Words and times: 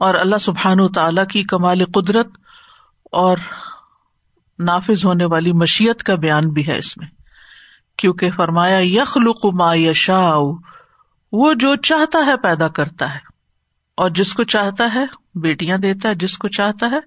اور 0.00 0.14
اللہ 0.14 0.38
سبحان 0.38 0.80
و 0.80 0.88
تعالی 0.88 1.20
کی 1.32 1.42
کمال 1.42 1.84
قدرت 1.84 2.26
اور 3.12 3.36
نافذ 4.58 5.04
ہونے 5.04 5.24
والی 5.24 5.52
مشیت 5.52 6.02
کا 6.02 6.14
بیان 6.14 6.48
بھی 6.48 6.66
ہے 6.66 6.78
اس 6.78 6.96
میں۔ 6.96 7.08
کیونکہ 7.96 8.30
فرمایا 8.30 8.78
یخ 8.82 9.16
ما 9.44 9.74
یشا 9.74 10.30
وہ 11.32 11.54
جو 11.54 11.76
چاہتا 11.76 12.26
ہے 12.26 12.36
پیدا 12.36 12.68
کرتا 12.68 13.14
ہے۔ 13.14 13.18
اور 13.96 14.10
جس 14.10 14.34
کو 14.34 14.44
چاہتا 14.44 14.94
ہے 14.94 15.04
بیٹیاں 15.34 15.78
دیتا 15.78 16.08
ہے، 16.08 16.14
جس 16.14 16.38
کو 16.38 16.48
چاہتا 16.48 16.86
ہے 16.86 16.98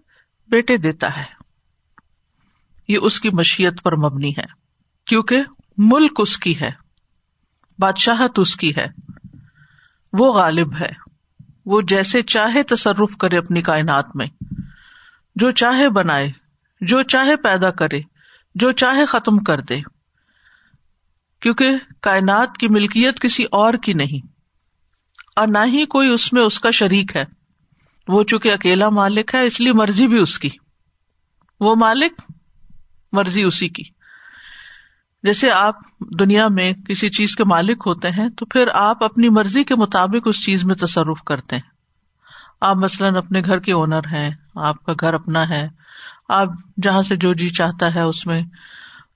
بیٹے 0.47 0.77
دیتا 0.77 1.17
ہے۔ 1.17 1.23
یہ 2.87 2.97
اس 3.01 3.19
کی 3.19 3.29
مشیت 3.29 3.83
پر 3.83 3.95
مبنی 3.95 4.31
ہے۔ 4.31 4.45
کیونکہ 5.05 5.41
ملک 5.77 6.11
اس 6.17 6.37
کی 6.37 6.59
ہے، 6.61 6.71
بادشاہت 7.79 8.39
اس 8.39 8.55
کی 8.55 8.75
ہے۔ 8.75 8.87
وہ 10.13 10.33
غالب 10.33 10.73
ہے۔ 10.81 11.00
وہ 11.65 11.81
جیسے 11.81 12.21
چاہے 12.21 12.63
تصرف 12.63 13.17
کرے 13.17 13.37
اپنی 13.37 13.61
کائنات 13.61 14.15
میں۔ 14.15 14.27
جو 15.35 15.51
چاہے 15.51 15.89
بنائے، 15.89 16.31
جو 16.81 17.03
چاہے 17.03 17.35
پیدا 17.35 17.71
کرے، 17.71 18.01
جو 18.55 18.71
چاہے 18.71 19.05
ختم 19.05 19.39
کر 19.39 19.61
دے۔ 19.61 19.81
کیونکہ 21.41 21.71
کائنات 22.01 22.57
کی 22.57 22.67
ملکیت 22.67 23.19
کسی 23.19 23.43
اور 23.43 23.73
کی 23.73 23.93
نہیں۔ 23.93 24.27
اور 25.35 25.47
نہ 25.47 25.57
ہی 25.65 25.85
کوئی 25.85 26.09
اس 26.09 26.33
میں 26.33 26.43
اس 26.43 26.59
کا 26.59 26.71
شریک 26.71 27.15
ہے۔ 27.15 27.23
وہ 28.07 28.23
چونکہ 28.23 28.53
اکیلا 28.53 28.89
مالک 28.89 29.35
ہے، 29.35 29.45
اس 29.45 29.59
لیے 29.59 29.73
مرضی 29.73 30.07
بھی 30.07 30.17
اس 30.17 30.39
کی۔ 30.39 30.49
وہ 31.59 31.75
مالک، 31.75 32.21
مرضی 33.11 33.43
اسی 33.43 33.69
کی۔ 33.69 34.00
جیسے 35.23 35.51
آپ 35.51 35.75
دنیا 36.19 36.47
میں 36.47 36.73
کسی 36.73 37.09
چیز 37.09 37.35
کے 37.35 37.43
مالک 37.43 37.83
ہوتے 37.85 38.09
ہیں، 38.09 38.29
تو 38.29 38.45
پھر 38.45 38.67
آپ 38.73 39.03
اپنی 39.03 39.29
مرضی 39.29 39.63
کے 39.63 39.75
مطابق 39.75 40.21
اس 40.25 40.45
چیز 40.45 40.63
میں 40.63 40.75
تصرف 40.75 41.23
کرتے 41.23 41.55
ہیں۔ 41.55 41.71
آپ 42.61 42.75
مثلاً 42.75 43.15
اپنے 43.15 43.41
گھر 43.45 43.59
کے 43.59 43.73
اونر 43.73 43.99
ہیں، 44.11 44.29
آپ 44.55 44.85
کا 44.85 44.93
گھر 44.99 45.13
اپنا 45.13 45.49
ہے، 45.49 45.67
آپ 46.29 46.47
جہاں 46.83 47.01
سے 47.01 47.15
جو 47.15 47.33
جی 47.33 47.49
چاہتا 47.49 47.95
ہے 47.95 48.01
اس 48.01 48.27
میں 48.27 48.41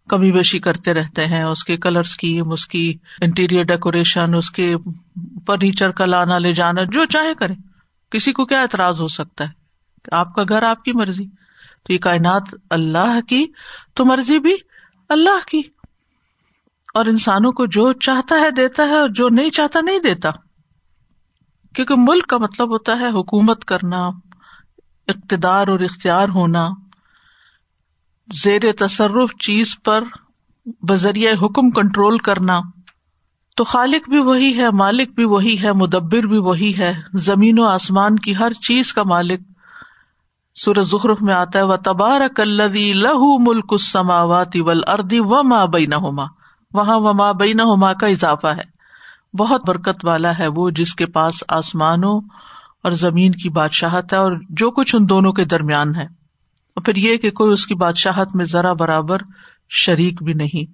کمی 0.09 0.31
بیشی 0.31 0.59
کرتے 0.59 0.93
رہتے 0.93 1.27
ہیں، 1.27 1.43
اس 1.43 1.63
کے 1.63 1.77
کلر 1.77 1.99
اسکیم 1.99 2.51
اس 2.51 2.67
کی 2.67 2.97
انٹیریئر 3.21 3.63
ڈیکوریشن 3.63 4.35
اس 4.35 4.51
کے 4.51 4.75
فرنیچر 5.47 5.89
کا 5.89 6.05
لانا، 6.05 6.37
لے 6.37 6.53
جانا، 6.53 6.83
جو 6.83 7.05
چاہے 7.05 7.33
کرے۔ 7.33 7.53
کسی 8.11 8.31
کو 8.31 8.45
کیا 8.45 8.61
اعتراض 8.61 9.01
ہو 9.01 9.07
سکتا 9.07 9.43
ہے؟ 9.43 9.49
آپ 10.11 10.35
کا 10.35 10.43
گھر 10.49 10.63
آپ 10.63 10.83
کی 10.83 10.91
مرضی۔ 10.91 11.25
تو 11.83 11.93
یہ 11.93 11.97
کائنات 11.97 12.43
اللہ 12.69 13.21
کی، 13.21 13.45
تو 13.93 14.05
مرضی 14.05 14.39
بھی 14.39 14.55
اللہ 15.09 15.49
کی۔ 15.51 15.61
اور 16.95 17.05
انسانوں 17.05 17.51
کو 17.51 17.65
جو 17.65 17.93
چاہتا 17.93 18.35
ہے 18.35 18.51
دیتا 18.51 18.83
ہے 18.83 18.99
اور 18.99 19.09
جو 19.09 19.29
نہیں 19.29 19.49
چاہتا 19.49 19.79
نہیں 19.81 19.99
دیتا۔ 19.99 20.29
کیونکہ 21.75 21.95
ملک 21.97 22.27
کا 22.27 22.37
مطلب 22.37 22.69
ہوتا 22.69 22.99
ہے 22.99 23.09
حکومت 23.09 23.65
کرنا، 23.65 24.07
اقتدار 25.07 25.67
اور 25.67 25.79
اختیار 25.79 26.29
ہونا۔ 26.29 26.69
زیر 28.43 28.61
تصرف 28.79 29.35
چیز 29.39 29.77
پر 29.83 30.03
بذریعہ 30.81 31.33
حکم 31.33 31.69
کنٹرول 31.69 32.17
کرنا۔ 32.17 32.59
تو 33.55 33.63
خالق 33.63 34.09
بھی 34.09 34.19
وہی 34.19 34.57
ہے، 34.57 34.71
مالک 34.71 35.09
بھی 35.15 35.25
وہی 35.25 35.61
ہے، 35.63 35.73
مدبر 35.73 36.23
بھی 36.23 36.37
وہی 36.37 36.77
ہے۔ 36.77 36.93
زمین 37.13 37.59
و 37.59 37.63
آسمان 37.63 38.15
کی 38.15 38.35
ہر 38.35 38.53
چیز 38.53 38.93
کا 38.93 39.03
مالک۔ 39.03 39.39
سورج 40.55 40.85
ظخرف 40.85 41.21
میں 41.21 41.33
آتا 41.33 41.59
ہے 41.59 41.63
وہ 41.63 41.75
تبار 41.75 42.21
کلوی 42.35 42.93
لہو 42.93 43.39
ملک 43.39 43.79
سماواتی 43.79 44.61
ول 44.61 44.81
اردی 44.87 45.19
و 45.19 45.43
ماں 45.43 45.67
بین 45.67 45.93
ہوما 45.93 46.44
وہاں 46.75 46.99
وما 46.99 47.31
بین 47.31 47.59
ہما 47.59 47.93
کا 47.93 48.07
اضافہ 48.07 48.47
ہے۔ 48.47 48.75
بہت 49.37 49.61
برکت 49.67 50.05
والا 50.05 50.39
ہے 50.39 50.47
وہ 50.47 50.69
جس 50.69 50.95
کے 50.95 51.05
پاس 51.05 51.43
آسمانوں 51.49 52.21
اور 52.83 52.91
زمین 52.91 53.31
کی 53.31 53.49
بادشاہت 53.49 54.13
ہے 54.13 54.17
اور 54.17 54.31
جو 54.49 54.71
کچھ 54.71 54.95
ان 54.95 55.09
دونوں 55.09 55.33
کے 55.33 55.45
درمیان 55.45 55.95
ہے۔ 55.95 56.03
اور 56.75 56.83
پھر 56.83 56.95
یہ 56.95 57.17
کہ 57.17 57.31
کوئی 57.31 57.53
اس 57.53 57.67
کی 57.67 57.75
بادشاہت 57.75 58.35
میں 58.35 58.45
ذرا 58.45 58.73
برابر 58.73 59.17
شریک 59.69 60.23
بھی 60.23 60.33
نہیں۔ 60.33 60.71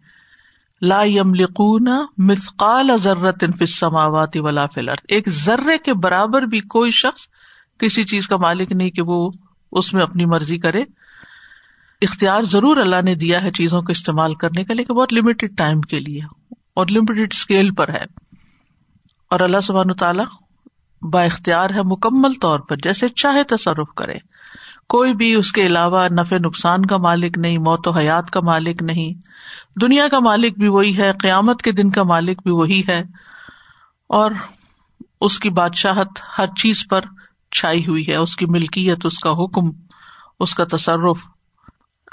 لا 0.86 1.04
یم 1.04 1.34
لکون 1.34 1.88
مسقال 2.18 2.90
ضرورت 2.98 3.44
سماوات 3.70 4.30
ولا 4.36 4.66
فلر 4.66 4.96
ایک 5.08 5.30
ذرے 5.30 5.78
کے 5.78 5.94
برابر 5.94 6.42
بھی 6.42 6.60
کوئی 6.60 6.92
شخص 6.92 7.22
کسی 7.80 8.04
چیز 8.04 8.28
کا 8.28 8.38
مالک 8.38 8.72
نہیں 8.72 8.90
کہ 8.90 9.02
وہ 9.02 9.32
اس 9.72 9.94
میں 9.94 10.02
اپنی 10.02 10.26
مرضی 10.26 10.58
کرے۔ 10.58 10.84
اختیار 12.02 12.42
ضرور 12.42 12.78
اللہ 12.78 13.02
نے 13.04 13.16
دیا 13.16 13.42
ہے 13.42 13.52
چیزوں 13.52 13.82
کو 13.82 13.92
استعمال 13.92 14.36
کرنے 14.36 14.64
کا، 14.64 14.74
لیکن 14.74 14.94
بہت 14.94 15.14
لمیٹڈ 15.14 15.58
ٹائم 15.58 15.82
کے 15.82 16.00
لیے 16.00 16.20
اور 16.76 16.88
لمیٹڈ 16.88 17.28
اسکیل 17.32 17.72
پر 17.72 17.90
ہے۔ 17.90 18.04
اور 19.30 19.40
اللہ 19.40 19.62
سبحان 19.62 19.94
تعالیٰ 19.94 20.26
با 21.02 21.24
اختیار 21.24 21.70
ہے 21.70 21.82
مکمل 21.84 22.34
طور 22.34 22.60
پر، 22.60 22.76
جیسے 22.76 23.10
چاہے 23.10 23.44
تصرف 23.44 23.88
کرے۔ 23.98 24.16
کوئی 24.90 25.14
بھی 25.14 25.34
اس 25.34 25.52
کے 25.52 25.66
علاوہ 25.66 26.08
نفع 26.20 26.36
نقصان 26.46 26.86
کا 26.86 26.98
مالک 26.98 27.38
نہیں، 27.38 27.58
موت 27.58 27.88
و 27.88 27.92
حیات 27.92 28.32
کا 28.32 28.40
مالک 28.42 28.84
نہیں۔ 28.84 29.14
دنیا 29.82 30.08
کا 30.08 30.20
مالک 30.20 30.60
بھی 30.60 30.68
وہی 30.68 30.98
ہے، 30.98 31.12
قیامت 31.20 31.62
کے 31.62 31.72
دن 31.72 31.90
کا 31.90 32.04
مالک 32.04 32.44
بھی 32.44 32.52
وہی 32.52 32.84
ہے۔ 32.90 33.00
اور 34.10 34.32
اس 35.22 35.40
کی 35.40 35.50
بادشاہت 35.50 36.08
ہر 36.38 36.48
چیز 36.48 36.88
پر 36.90 37.02
چھائی 37.52 37.88
ہوئی 37.88 38.08
ہے، 38.08 38.16
اس 38.16 38.36
کی 38.36 38.46
ملکیت، 38.46 39.06
اس 39.06 39.20
کا 39.20 39.30
حکم، 39.30 39.64
اس 40.40 40.54
کا 40.54 40.64
تصرف۔ 40.72 41.18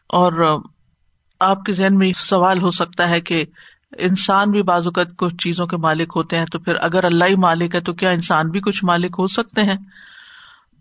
اور 0.08 0.60
آپ 1.40 1.62
کے 1.62 1.72
ذہن 1.72 1.98
میں 1.98 2.12
سوال 2.16 2.62
ہو 2.62 2.70
سکتا 2.70 3.08
ہے 3.08 3.20
کہ 3.20 3.44
انسان 3.98 4.50
بھی 4.50 4.62
بعض 4.62 4.86
اوقات 4.86 5.06
کچھ 5.18 5.34
چیزوں 5.34 5.66
کے 5.66 5.76
مالک 5.76 6.12
ہوتے 6.16 6.38
ہیں 6.38 6.46
تو 6.52 6.58
پھر 6.58 6.74
اگر 6.82 7.04
اللہ 7.04 7.24
ہی 7.24 7.34
مالک 7.34 7.74
ہے 7.74 7.80
تو 7.80 7.92
کیا 7.92 8.10
انسان 8.10 8.50
بھی 8.50 8.60
کچھ 8.60 8.84
مالک 8.84 9.16
ہو 9.18 9.26
سکتے 9.26 9.62
ہیں؟ 9.62 9.76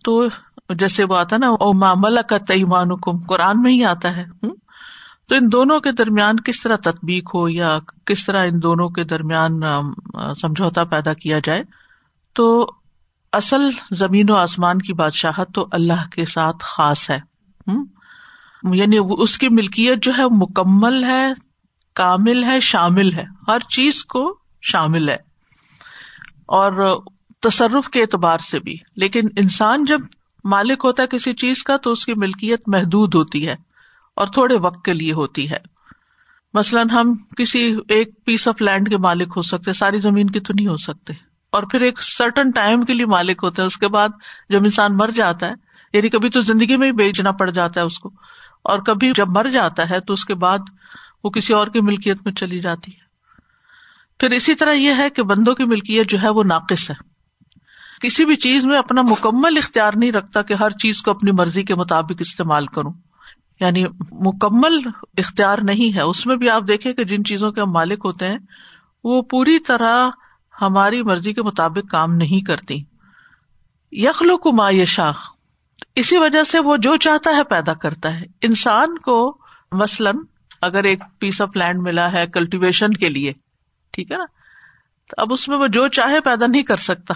تو 0.04 0.28
جیسے 0.70 1.04
وہ 1.04 1.18
آتا 1.18 1.38
نا، 1.38 1.48
او 1.50 1.74
مامل 1.74 2.18
کا 2.30 2.38
تیمان 2.38 2.96
کم 2.96 3.24
قرآن 3.24 3.62
میں 3.62 3.72
ہی 3.72 3.86
آتا 3.86 4.16
ہے 4.16 4.26
تو 5.30 5.36
ان 5.36 5.52
دونوں 5.52 5.80
کے 5.80 5.92
درمیان 5.92 6.36
کس 6.40 6.62
طرح 6.64 6.76
تطبیق 6.76 7.36
ہو 7.36 7.50
یا 7.50 7.80
کس 8.06 8.26
طرح 8.26 8.46
ان 8.46 8.64
دونوں 8.64 8.90
کے 8.90 9.04
درمیان 9.04 9.60
سمجھوتا 10.42 10.84
پیدا 10.84 11.14
کیا 11.14 11.40
جائے؟ 11.44 11.64
تو 12.34 12.70
اصل 13.34 13.70
زمین 13.92 14.30
و 14.30 14.36
آسمان 14.36 14.80
کی 14.80 14.94
بادشاہت 14.94 15.54
تو 15.54 15.68
اللہ 15.72 16.08
کے 16.12 16.26
ساتھ 16.26 16.58
خاص 16.62 17.10
ہے 17.10 17.20
یعنی 18.64 18.98
اس 19.10 19.38
کی 19.38 19.50
ملکیت 19.50 20.04
جو 20.04 20.12
ہے 20.18 20.24
مکمل 20.26 21.04
ہے، 21.04 21.34
کامل 21.96 22.44
ہے، 22.44 22.60
شامل 22.60 23.14
ہے۔ 23.14 23.24
ہر 23.48 23.60
چیز 23.60 24.06
کو 24.06 24.40
شامل 24.62 25.10
ہے۔ 25.10 25.18
اور 26.48 27.02
تصرف 27.42 27.90
کے 27.90 28.02
اعتبار 28.02 28.38
سے 28.38 28.60
بھی۔ 28.60 28.76
لیکن 28.96 29.22
انسان 29.38 29.86
جب 29.86 30.00
مالک 30.44 30.82
ہوتا 30.84 31.04
ہے 31.04 31.08
کسی 31.08 31.34
چیز 31.34 31.64
کا 31.64 31.78
تو 31.78 31.90
اس 31.90 32.06
کی 32.06 32.14
ملکیت 32.14 32.62
محدود 32.68 33.16
ہوتی 33.16 33.48
ہے 33.48 33.56
اور 34.16 34.28
تھوڑے 34.28 34.56
وقت 34.56 34.86
کے 34.86 34.94
لیے 34.94 35.14
ہوتی 35.14 35.52
ہے۔ 35.52 35.58
مثلاً 36.54 36.90
ہم 36.90 37.16
کسی 37.38 37.76
ایک 37.90 38.26
پیس 38.26 38.48
آف 38.48 38.62
لینڈ 38.62 38.90
کے 38.90 38.98
مالک 38.98 39.34
ہو 39.36 39.42
سکتے، 39.42 39.74
ساری 39.74 40.00
زمین 40.00 40.30
کی 40.30 40.40
تو 40.40 40.54
نہیں 40.56 40.68
ہو 40.68 40.78
سکتے۔ 40.78 41.14
اور 41.52 41.64
پھر 41.64 41.82
ایک 41.82 42.02
سرٹن 42.02 42.52
ٹائم 42.52 42.82
کے 42.82 42.94
لیے 42.94 43.06
مالک 43.06 43.40
ہوتے 43.44 43.62
ہیں۔ 43.62 43.68
اس 43.68 43.78
کے 43.78 43.88
بعد 43.88 44.10
جب 44.50 44.64
انسان 44.64 44.98
مر 44.98 45.12
جاتا 45.12 45.48
ہے 45.48 45.54
یعنی 45.94 46.10
کبھی 46.10 46.30
تو 46.30 46.42
زندگی 46.42 46.78
میں 46.78 46.88
ہی 46.88 46.92
بیچنا 46.92 47.32
پڑ 47.32 47.50
جاتا 47.50 47.82
ہے 47.82 47.86
اس 47.86 48.00
کو۔ 48.00 48.12
اور 48.68 48.80
کبھی 48.80 49.12
جب 49.16 49.26
مر 49.30 49.48
جاتا 49.48 49.90
ہے 49.90 50.00
تو 50.00 50.14
اس 50.14 50.26
کے 50.26 50.36
بعد 50.36 50.60
وہ 51.24 51.30
کسی 51.30 51.54
اور 51.54 51.68
کی 51.68 51.82
ملکیت 51.82 52.18
میں 52.26 52.34
چلی 52.34 52.60
جاتی 52.60 52.92
ہے۔ 52.92 53.08
پھر 54.20 54.30
اسی 54.30 54.56
طرح 54.56 54.74
یہ 54.74 54.94
ہے 54.98 55.10
کہ 55.10 55.24
بندوں 55.24 55.56
کی 55.56 55.66
ملکیت 55.66 56.10
جو 56.10 56.18
ہے 56.24 56.30
وہ 56.30 56.44
ناقص 56.44 56.92
ہے۔ 56.92 56.96
کسی 58.02 58.26
بھی 58.26 58.36
چیز 58.36 58.66
میں 58.66 58.78
اپنا 58.78 59.02
مکمل 59.02 59.58
اختیار 59.58 59.92
نہیں 59.96 60.12
رکھتا 60.12 60.42
کہ 60.42 60.54
ہر 60.54 60.70
چیز 60.70 61.02
کو 61.02 61.12
اپنی 61.12 61.32
مرضی 61.32 61.64
کے 61.64 61.76
مطابق 61.76 62.14
استعمال 62.20 62.66
کروں۔ 62.66 62.94
یعنی 63.60 63.86
مکمل 64.12 64.90
اختیار 65.18 65.58
نہیں 65.64 65.96
ہے۔ 65.96 66.02
اس 66.02 66.26
میں 66.26 66.36
بھی 66.36 66.50
آپ 66.50 66.64
دیکھیں 66.68 66.94
کہ 66.94 67.04
جن 67.04 67.24
چیزوں 67.24 67.52
کے 67.52 67.62
ہم 67.62 67.72
مالک 67.72 68.00
ہوتے 68.06 68.28
ہیں، 68.28 68.38
وہ 69.04 69.22
پوری 69.22 69.60
طرح 69.60 70.10
ہماری 70.62 71.04
مرضی 71.04 71.34
کے 71.34 71.42
مطابق 71.42 71.92
کام 71.92 72.14
نہیں 72.14 72.46
کرتی۔ 72.46 72.84
یخلو 73.92 74.38
کو 74.38 74.52
مایشا 74.52 75.12
اسی 75.98 76.18
وجہ 76.18 76.44
سے 76.44 76.60
وہ 76.60 76.78
جو 76.78 76.96
چاہتا 76.96 77.36
ہے 77.36 77.44
پیدا 77.44 77.74
کرتا 77.74 78.20
ہے۔ 78.20 78.26
انسان 78.42 78.98
کو 78.98 79.38
مثلاً 79.72 80.16
اگر 80.62 80.84
ایک 80.84 81.04
پیس 81.20 81.42
آف 81.42 81.50
لینڈ 81.56 81.82
ملا 81.82 82.12
ہے 82.12 82.28
کلٹیویشن 82.28 82.94
کے 82.94 83.10
لیے، 83.10 83.34
ٹھیک 83.92 84.12
ہے 84.12 84.18
نا؟ 84.18 84.26
تو 85.10 85.22
اب 85.22 85.34
اس 85.34 85.48
میں 85.48 85.58
وہ 85.58 85.68
جو 85.68 85.88
چاہے 85.88 86.22
پیدا 86.22 86.48
نہیں 86.48 86.64
کر 86.64 86.78
سکتا۔ 86.78 87.14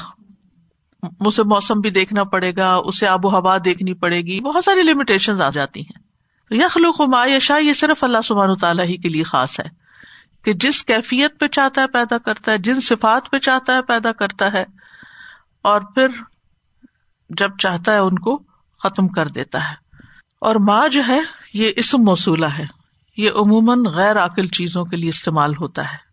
اسے 1.20 1.44
موسم 1.44 1.80
بھی 1.80 1.90
دیکھنا 1.90 2.24
پڑے 2.24 2.52
گا، 2.58 2.74
اسے 2.74 3.08
آب 3.08 3.26
و 3.26 3.30
ہوا 3.30 3.58
دیکھنی 3.66 3.94
پڑے 3.94 4.22
گی، 4.22 4.42
بہت 4.42 4.66
ساری 4.66 4.84
لمیٹیشن 4.84 5.42
آ 5.42 5.50
جاتی 5.50 5.82
ہیں۔ 5.82 6.00
یخلوق 6.52 7.02
و 7.02 7.06
معیشہ 7.06 7.54
یہ 7.62 7.74
صرف 7.74 8.04
اللہ 8.04 8.22
سبحان 8.24 8.56
تعالیٰ 8.56 8.86
ہی 8.86 8.98
کے 8.98 9.10
لیے 9.10 9.24
خاص 9.24 9.60
ہے۔ 9.60 9.70
کہ 10.44 10.54
جس 10.54 10.84
کیفیت 10.84 11.40
پہ 11.40 11.48
چاہتا 11.48 11.82
ہے 11.82 11.88
پیدا 11.88 12.18
کرتا 12.18 12.52
ہے، 12.52 12.58
جن 12.58 12.80
صفات 12.80 13.32
پہ 13.32 13.40
چاہتا 13.40 13.74
ہے 13.74 13.82
پیدا 13.82 14.12
کرتا 14.12 14.54
ہے۔ 14.54 14.66
اور 15.62 15.82
پھر 15.82 16.08
جب 17.30 17.50
چاہتا 17.60 17.92
ہے 17.92 17.98
ان 17.98 18.20
کو 18.20 18.51
ختم 18.84 19.08
کر 19.08 19.28
دیتا 19.28 19.70
ہے۔ 19.70 19.74
اور 20.42 20.56
ماں 20.56 20.88
جو 20.88 21.02
ہے، 21.08 21.20
یہ 21.54 21.72
اسم 21.76 21.98
موصولہ 21.98 22.46
ہے۔ 22.46 22.66
یہ 23.18 23.30
عموماً 23.36 23.86
غیر 23.86 24.26
عقل 24.26 24.48
چیزوں 24.48 24.86
کے 24.86 24.98
لیے 24.98 25.10
استعمال 25.10 25.54
ہوتا 25.56 25.92
ہے۔ 25.92 26.12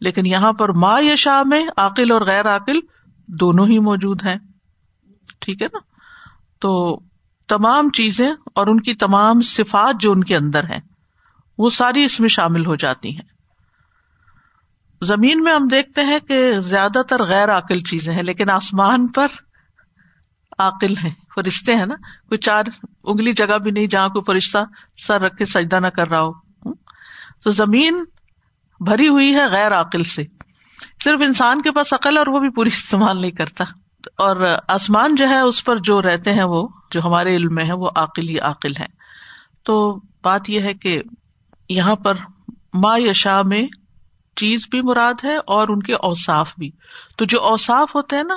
لیکن 0.00 0.26
یہاں 0.26 0.52
پر 0.52 0.68
ماں 0.68 1.02
یا 1.02 1.14
شاہ 1.14 1.42
میں 1.46 1.66
عقل 1.76 2.10
اور 2.10 2.20
غیر 2.20 2.56
عقل 2.56 2.78
دونوں 3.28 3.66
ہی 3.66 3.78
موجود 3.78 4.22
ہیں۔ 4.24 4.36
ٹھیک 5.40 5.62
ہے 5.62 5.66
نا؟ 5.72 5.78
تو 6.60 7.00
تمام 7.48 7.90
چیزیں 7.90 8.32
اور 8.54 8.66
ان 8.66 8.80
کی 8.80 8.94
تمام 8.94 9.40
صفات 9.40 10.00
جو 10.00 10.12
ان 10.12 10.24
کے 10.24 10.36
اندر 10.36 10.64
ہیں، 10.64 10.80
وہ 11.58 11.70
ساری 11.70 12.04
اس 12.04 12.20
میں 12.20 12.28
شامل 12.28 12.66
ہو 12.66 12.74
جاتی 12.74 13.14
ہیں۔ 13.14 13.32
زمین 15.02 15.42
میں 15.42 15.54
ہم 15.54 15.66
دیکھتے 15.66 16.02
ہیں 16.02 16.18
کہ 16.18 16.60
زیادہ 16.60 17.02
تر 17.08 17.24
غیر 17.24 17.58
عقل 17.58 17.82
چیزیں 17.82 18.14
ہیں، 18.14 18.22
لیکن 18.22 18.50
آسمان 18.50 19.06
پر 19.06 19.26
عقل 20.58 20.96
ہیں، 20.96 21.14
فرشتے 21.34 21.74
ہیں 21.74 21.86
نا۔ 21.86 21.94
کوئی 22.28 22.38
چار 22.38 22.64
انگلی 23.04 23.32
جگہ 23.32 23.58
بھی 23.58 23.70
نہیں 23.70 23.86
جہاں 23.86 24.08
کوئی 24.08 24.22
فرشتہ 24.26 24.58
سر 25.06 25.20
رکھ 25.20 25.36
کے 25.36 25.44
سجدہ 25.44 25.80
نہ 25.80 25.86
کر 25.86 26.08
رہا 26.08 26.22
ہو۔ 26.22 26.32
تو 27.44 27.50
زمین 27.50 28.04
بھری 28.80 29.08
ہوئی 29.08 29.34
ہے 29.34 29.46
غیر 29.50 29.80
عقل 29.80 30.02
سے۔ 30.02 30.22
صرف 31.04 31.20
انسان 31.24 31.62
کے 31.62 31.72
پاس 31.72 31.92
عقل 31.92 32.18
اور 32.18 32.26
وہ 32.26 32.38
بھی 32.38 32.50
پوری 32.50 32.68
استعمال 32.72 33.20
نہیں 33.20 33.30
کرتا۔ 33.30 33.64
اور 34.06 34.56
آسمان 34.68 35.14
جو 35.14 35.28
ہے، 35.28 35.40
اس 35.40 35.64
پر 35.64 35.76
جو 35.76 36.02
رہتے 36.02 36.32
ہیں 36.32 36.44
وہ، 36.44 36.68
جو 36.90 37.00
ہمارے 37.04 37.36
علم 37.36 37.54
میں 37.54 37.64
ہے، 37.64 37.72
وہ 37.72 37.90
عقل 37.96 38.28
ہی 38.28 38.38
عقل 38.38 38.72
ہے 38.80 38.86
تو 39.64 40.00
بات 40.24 40.50
یہ 40.50 40.60
ہے 40.60 40.74
کہ 40.74 41.02
یہاں 41.68 41.96
پر 41.96 42.14
ما 42.72 42.98
یشا 42.98 43.42
میں 43.42 43.66
چیز 44.36 44.66
بھی 44.70 44.80
مراد 44.82 45.24
ہے 45.24 45.36
اور 45.36 45.68
ان 45.68 45.82
کے 45.82 45.94
اوساف 45.94 46.52
بھی۔ 46.58 46.70
تو 47.16 47.24
جو 47.24 47.42
اوساف 47.42 47.94
ہوتے 47.94 48.16
ہیں 48.16 48.24
نا 48.24 48.34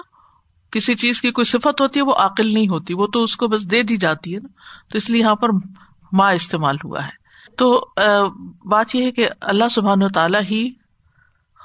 کسی 0.75 0.95
چیز 0.95 1.21
کی 1.21 1.31
کوئی 1.31 1.45
صفت 1.45 1.81
ہوتی 1.81 1.99
ہے، 1.99 2.05
وہ 2.05 2.13
عقل 2.13 2.53
نہیں 2.53 2.67
ہوتی، 2.67 2.93
وہ 2.93 3.07
تو 3.07 3.23
اس 3.23 3.35
کو 3.37 3.47
بس 3.47 3.71
دے 3.71 3.83
دی 3.83 3.97
جاتی 3.97 4.35
ہے 4.35 4.39
نا۔ 4.39 4.47
تو 4.91 4.97
اس 4.97 5.09
لیے 5.09 5.21
یہاں 5.21 5.35
پر 5.35 5.49
ماں 6.11 6.33
استعمال 6.33 6.75
ہوا 6.83 7.03
ہے۔ 7.03 7.25
تو 7.57 7.85
بات 8.65 8.95
یہ 8.95 9.05
ہے 9.05 9.11
کہ 9.11 9.29
اللہ 9.41 9.69
سبحان 9.71 10.03
و 10.03 10.09
تعالی 10.09 10.37
ہی 10.37 10.71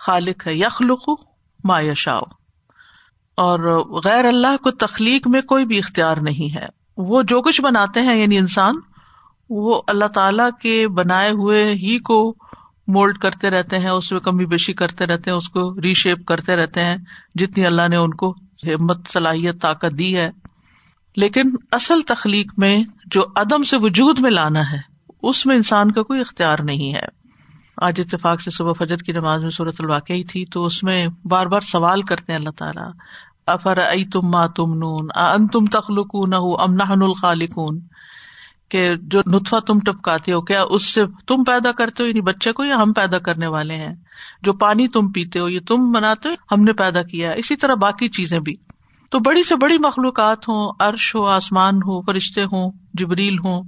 خالق 0.06 0.46
ہے، 0.46 0.54
یخلق 0.54 1.08
ما 1.64 1.80
یشا 1.80 2.16
اور 3.36 3.84
غیر 4.04 4.24
اللہ 4.24 4.56
کو 4.56 4.70
تخلیق 4.70 5.28
میں 5.28 5.40
کوئی 5.40 5.64
بھی 5.64 5.78
اختیار 5.78 6.16
نہیں 6.16 6.56
ہے۔ 6.56 6.66
وہ 6.96 7.22
جو 7.22 7.42
کچھ 7.42 7.60
بناتے 7.60 8.00
ہیں 8.00 8.16
یعنی 8.20 8.38
انسان، 8.38 8.74
وہ 9.50 9.82
اللہ 9.86 10.04
تعالی 10.04 10.42
کے 10.62 10.88
بنائے 10.88 11.30
ہوئے 11.30 11.74
ہی 11.74 11.98
کو 11.98 12.34
مولڈ 12.88 13.18
کرتے 13.18 13.50
رہتے 13.50 13.78
ہیں، 13.78 13.90
اس 13.90 14.12
میں 14.12 14.20
کمی 14.20 14.46
بیشی 14.46 14.72
کرتے 14.72 15.06
رہتے 15.06 15.30
ہیں، 15.30 15.36
اس 15.36 15.48
کو 15.48 15.80
ریشیپ 15.80 16.24
کرتے 16.26 16.56
رہتے 16.56 16.84
ہیں، 16.84 16.96
جتنی 17.34 17.66
اللہ 17.66 17.88
نے 17.88 17.96
ان 17.96 18.10
کو 18.10 18.34
ہمت، 18.64 19.08
صلاحیت، 19.08 19.62
طاقت 19.62 19.98
دی 19.98 20.16
ہے۔ 20.16 20.30
لیکن 21.16 21.42
اصل 21.72 22.00
تخلیق 22.02 22.52
میں 22.56 22.84
جو 23.06 23.24
عدم 23.36 23.62
سے 23.62 23.76
وجود 23.76 24.18
میں 24.18 24.30
لانا 24.30 24.72
ہے، 24.72 24.78
اس 25.22 25.46
میں 25.46 25.56
انسان 25.56 25.90
کا 25.90 26.02
کوئی 26.02 26.20
اختیار 26.20 26.58
نہیں 26.58 26.94
ہے۔ 26.94 27.20
آج 27.76 28.00
اتفاق 28.00 28.40
سے 28.40 28.50
صبح 28.50 28.72
فجر 28.72 28.96
کی 28.96 29.12
نماز 29.12 29.42
میں 29.42 29.50
صورت 29.50 29.74
الواقعی 29.78 30.24
تھی، 30.24 30.44
تو 30.46 30.64
اس 30.64 30.82
میں 30.82 31.06
بار 31.24 31.46
بار 31.46 31.60
سوال 31.60 32.02
کرتے 32.02 32.32
ہیں 32.32 32.38
اللہ 32.38 32.50
تعالیٰ 32.50 32.90
افر 33.46 33.78
ائی 33.78 34.04
تم 34.04 34.20
ماں 34.24 34.48
تم 34.48 34.74
نون 34.74 35.08
ان 35.14 35.46
تم 35.46 35.64
تخلق 35.64 36.14
نہ 36.28 36.36
امنا 36.36 36.84
الخالقون؟ 36.90 37.80
کہ 38.70 38.90
جو 39.02 39.20
نطفہ 39.26 39.56
تم 39.56 39.78
ٹپکاتے 39.80 40.32
ہو، 40.32 40.40
کیا 40.40 40.62
اس 40.62 40.84
سے 40.84 41.06
تم 41.26 41.44
پیدا 41.44 41.72
کرتے 41.72 42.02
ہو؟ 42.02 42.08
یعنی 42.08 42.20
بچے 42.20 42.52
کو 42.52 42.64
یا 42.64 42.76
ہم 42.76 42.92
پیدا 42.92 43.18
کرنے 43.18 43.46
والے 43.46 43.74
ہیں؟ 43.74 43.94
جو 44.42 44.52
پانی 44.52 44.88
تم 44.88 45.12
پیتے 45.12 45.38
ہو، 45.38 45.48
یہ 45.48 45.60
تم 45.68 45.90
بناتے 45.90 46.28
ہو، 46.28 46.34
ہم 46.52 46.62
نے 46.62 46.72
پیدا 46.72 47.02
کیا 47.02 47.30
اسی 47.30 47.56
طرح 47.56 47.74
باقی 47.74 48.08
چیزیں 48.08 48.40
بھی۔ 48.40 48.54
تو 49.10 49.18
بڑی 49.18 49.42
سے 49.42 49.56
بڑی 49.56 49.78
مخلوقات 49.78 50.48
ہوں، 50.48 50.72
عرش 50.78 51.14
ہو، 51.14 51.24
آسمان 51.26 51.76
ہو، 51.76 52.02
فرشتے 52.02 52.44
ہوں، 52.44 52.72
جبریل 52.94 53.38
ہوں، 53.38 53.62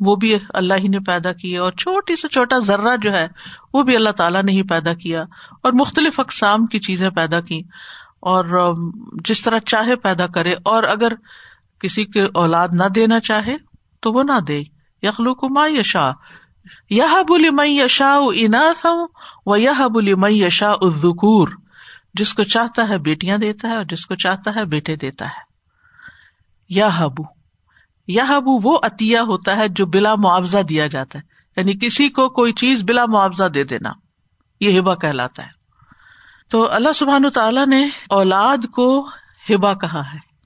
وہ 0.00 0.16
بھی 0.16 0.38
اللہ 0.54 0.74
ہی 0.74 0.88
نے 0.88 1.00
پیدا 1.00 1.32
کیا 1.32 1.62
اور 1.62 1.72
چھوٹی 1.72 2.16
سے 2.16 2.28
چھوٹا 2.28 2.58
ذرہ 2.58 2.96
جو 3.02 3.12
ہے، 3.12 3.28
وہ 3.74 3.82
بھی 3.82 3.96
اللہ 3.96 4.10
تعالیٰ 4.10 4.42
نے 4.42 4.52
ہی 4.52 4.62
پیدا 4.62 4.94
کیا۔ 4.94 5.22
اور 5.62 5.72
مختلف 5.72 6.20
اقسام 6.20 6.66
کی 6.66 6.78
چیزیں 6.78 7.10
پیدا 7.10 7.40
کی 7.40 7.60
اور 8.20 8.74
جس 9.24 9.42
طرح 9.42 9.58
چاہے 9.58 9.96
پیدا 9.96 10.26
کرے۔ 10.26 10.52
اور 10.52 10.82
اگر 10.82 11.12
کسی 11.80 12.04
کے 12.04 12.22
اولاد 12.34 12.68
نہ 12.72 12.84
دینا 12.84 13.20
چاہے 13.20 13.56
تو 14.06 14.12
وہ 14.12 14.22
نہ 14.22 14.40
دے۔ 14.40 14.62
یخلو 15.02 15.34
کو 15.34 15.46
یشا 15.66 16.10
یہ 16.90 17.02
بولی 17.28 17.50
میں 17.50 17.66
یشا 17.66 18.18
اناث 18.34 18.86
ہوں 18.86 19.06
وہ 19.46 19.60
یہ 19.60 19.88
بولی 19.92 20.14
میں 20.14 20.30
یشا 20.30 20.72
ذکور 20.88 21.48
جس 22.14 22.34
کو 22.34 22.42
چاہتا 22.42 22.88
ہے 22.88 22.98
بیٹیاں 22.98 23.38
دیتا 23.38 23.68
ہے 23.68 23.76
اور 23.76 23.84
جس 23.84 24.06
کو 24.06 24.14
چاہتا 24.14 24.54
ہے 24.54 24.64
بیٹے 24.64 24.96
دیتا 24.96 25.24
ہے۔ 25.24 25.40
یا 26.68 27.00
ہبو 27.00 27.22
یا 28.08 28.24
ہبو 28.28 28.70
وہ 28.70 28.78
عطیہ 28.82 29.18
ہوتا 29.18 29.56
ہے 29.56 29.68
جو 29.68 29.86
بلا 29.86 30.14
معاوضہ 30.14 30.58
دیا 30.58 30.86
جاتا 30.86 31.18
ہے۔ 31.18 31.24
یعنی 31.56 31.86
کسی 31.86 32.08
کو 32.08 32.28
کوئی 32.28 32.52
چیز 32.52 32.82
بلا 32.82 33.06
معاوضہ 33.06 33.44
دے 33.44 33.64
دینا۔ 33.64 33.90
یہ 34.60 34.80
ہبا 34.80 34.94
کہلاتا 34.94 35.42
ہے۔ 35.42 35.50
تو 36.50 36.72
اللہ 36.72 36.92
سبحان 36.92 37.30
تعالیٰ 37.30 37.66
نے 37.66 37.84
اولاد 38.10 38.66
کو 38.72 39.08
ہبا 39.50 39.74
کہا 39.74 40.00
ہے۔ 40.00 40.36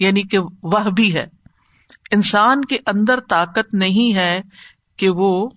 یعنی 0.00 0.22
کہ 0.22 0.38
وہ 0.62 0.90
بھی 0.96 1.14
ہے۔ 1.14 1.39
انسان 2.10 2.64
کے 2.64 2.76
اندر 2.86 3.20
طاقت 3.20 3.74
نہیں 3.74 4.14
ہے 4.14 4.40
کہ 4.96 5.08
وہ 5.08 5.48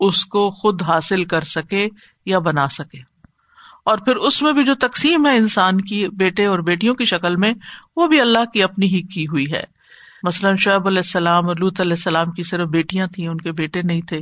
اس 0.00 0.24
کو 0.24 0.50
خود 0.50 0.82
حاصل 0.82 1.24
کر 1.24 1.40
سکے 1.40 1.88
یا 2.26 2.38
بنا 2.38 2.68
سکے۔ 2.68 2.98
اور 3.84 3.98
پھر 3.98 4.16
اس 4.16 4.42
میں 4.42 4.52
بھی 4.52 4.64
جو 4.64 4.74
تقسیم 4.74 5.26
ہے 5.26 5.36
انسان 5.36 5.80
کی 5.80 6.08
بیٹے 6.08 6.46
اور 6.46 6.58
بیٹیوں 6.58 6.94
کی 6.94 7.04
شکل 7.04 7.36
میں، 7.36 7.52
وہ 7.96 8.06
بھی 8.06 8.20
اللہ 8.20 8.44
کی 8.44 8.62
اپنی 8.62 8.86
ہی 8.86 9.02
کی 9.02 9.24
ہوئی 9.24 9.52
ہے۔ 9.52 9.64
مثلاً 10.22 10.56
شعیب 10.56 10.86
علیہ 10.86 10.98
السلام 10.98 11.46
اور 11.46 11.56
لوت 11.56 11.80
علیہ 11.80 11.92
السلام 11.92 12.30
کی 12.30 12.42
صرف 12.42 12.68
بیٹیاں 12.68 13.06
تھیں، 13.06 13.28
ان 13.28 13.36
کے 13.36 13.52
بیٹے 13.52 13.80
نہیں 13.84 14.00
تھے۔ 14.00 14.20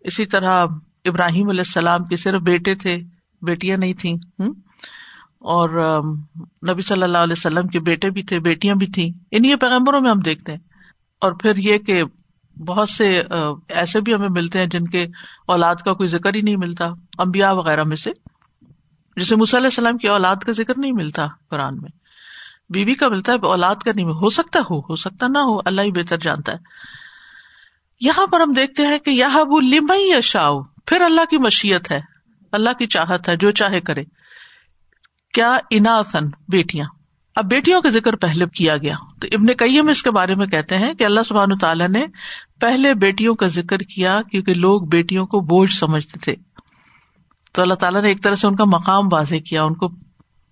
اسی 0.00 0.26
طرح 0.26 0.66
ابراہیم 1.04 1.48
علیہ 1.48 1.60
السلام 1.60 2.04
کے 2.04 2.16
صرف 2.16 2.42
بیٹے 2.42 2.74
تھے، 2.74 2.98
بیٹیاں 3.42 3.76
نہیں 3.76 3.94
تھیں۔ 3.94 4.14
اور 5.38 5.68
نبی 6.70 6.82
صلی 6.82 7.02
اللہ 7.02 7.18
علیہ 7.18 7.34
وسلم 7.36 7.66
کے 7.66 7.80
بیٹے 7.80 8.10
بھی 8.10 8.22
تھے، 8.22 8.40
بیٹیاں 8.40 8.74
بھی 8.74 8.86
تھیں۔ 8.86 9.10
انہیں 9.30 9.56
پیغمبروں 9.56 10.00
میں 10.00 10.10
ہم 10.10 10.20
دیکھتے 10.20 10.52
ہیں۔ 10.52 10.71
اور 11.22 11.32
پھر 11.32 11.56
یہ 11.56 11.78
کہ 11.78 12.02
بہت 12.66 12.88
سے 12.88 13.22
ایسے 13.68 14.00
بھی 14.00 14.14
ہمیں 14.14 14.28
ملتے 14.30 14.58
ہیں 14.58 14.66
جن 14.66 14.84
کے 14.84 15.02
اولاد 15.46 15.74
کا 15.74 15.92
کوئی 15.92 16.06
ذکر 16.06 16.34
ہی 16.34 16.40
نہیں 16.40 16.56
ملتا 16.56 16.84
امبیا 17.18 17.52
وغیرہ 17.52 17.82
میں 17.82 17.96
سے۔ 17.96 18.10
جسے 19.16 19.34
علیہ 19.34 19.66
السلام 19.66 19.96
کی 19.96 20.08
اولاد 20.08 20.36
کا 20.36 20.52
ذکر 20.52 20.72
نہیں 20.76 20.92
ملتا 20.92 21.22
قرآن 21.50 21.76
میں۔ 21.82 21.90
بیوی 22.70 22.94
کا 22.94 23.08
ملتا 23.08 23.32
ہے، 23.32 23.46
اولاد 23.46 23.74
کا 23.74 23.90
نہیں، 23.96 24.06
ہو 24.06 24.28
سکتا 24.28 24.58
ہو 24.58 24.78
ہو 24.78 24.96
سکتا 24.96 25.26
نہ 25.26 25.38
ہو، 25.38 25.58
اللہ 25.64 25.82
ہی 25.82 25.90
بہتر 25.90 26.16
جانتا 26.18 26.52
ہے۔ 26.52 26.58
یہاں 28.00 28.26
پر 28.26 28.40
ہم 28.40 28.52
دیکھتے 28.52 28.86
ہیں 28.86 28.98
کہ 28.98 29.10
یہ 29.10 29.24
وہ 29.48 29.60
لمئی 29.60 30.08
یا 30.08 30.20
شاؤ 30.20 30.62
پھر 30.62 31.00
اللہ 31.00 31.24
کی 31.30 31.38
مشیت 31.38 31.90
ہے، 31.90 32.00
اللہ 32.52 32.70
کی 32.78 32.86
چاہت 32.86 33.28
ہے، 33.28 33.36
جو 33.36 33.50
چاہے 33.50 33.80
کرے۔ 33.80 34.02
کیا 35.34 35.58
اناسن 35.70 36.26
بیٹیاں۔ 36.48 37.01
اب 37.36 37.44
بیٹیوں 37.44 37.80
کا 37.80 37.88
ذکر 37.88 38.16
پہلے 38.16 38.46
کیا 38.46 38.76
گیا 38.76 38.94
تو 39.20 39.26
ابن 39.32 39.46
کئیم 39.46 39.88
اس 39.88 40.02
کے 40.02 40.10
بارے 40.10 40.34
میں 40.34 40.46
کہتے 40.46 40.78
ہیں 40.78 40.94
کہ 40.94 41.04
اللہ 41.04 41.20
سبحان 41.26 41.58
تعالیٰ 41.58 41.88
نے 41.88 42.06
پہلے 42.60 42.94
بیٹیوں 42.94 43.34
کا 43.34 43.46
ذکر 43.46 43.78
کیا 43.78 44.20
کیونکہ 44.30 44.54
لوگ 44.54 44.82
بیٹیوں 44.82 45.26
کو 45.26 45.40
بوجھ 45.40 45.72
سمجھتے 45.72 46.18
تھے۔ 46.18 46.34
تو 47.52 47.62
اللہ 47.62 47.74
تعالیٰ 47.74 48.02
نے 48.02 48.08
ایک 48.08 48.22
طرح 48.22 48.34
سے 48.34 48.46
ان 48.46 48.56
کا 48.56 48.64
مقام 48.64 49.08
واضح 49.12 49.34
کیا، 49.34 49.62
ان 49.62 49.74
کو 49.74 49.88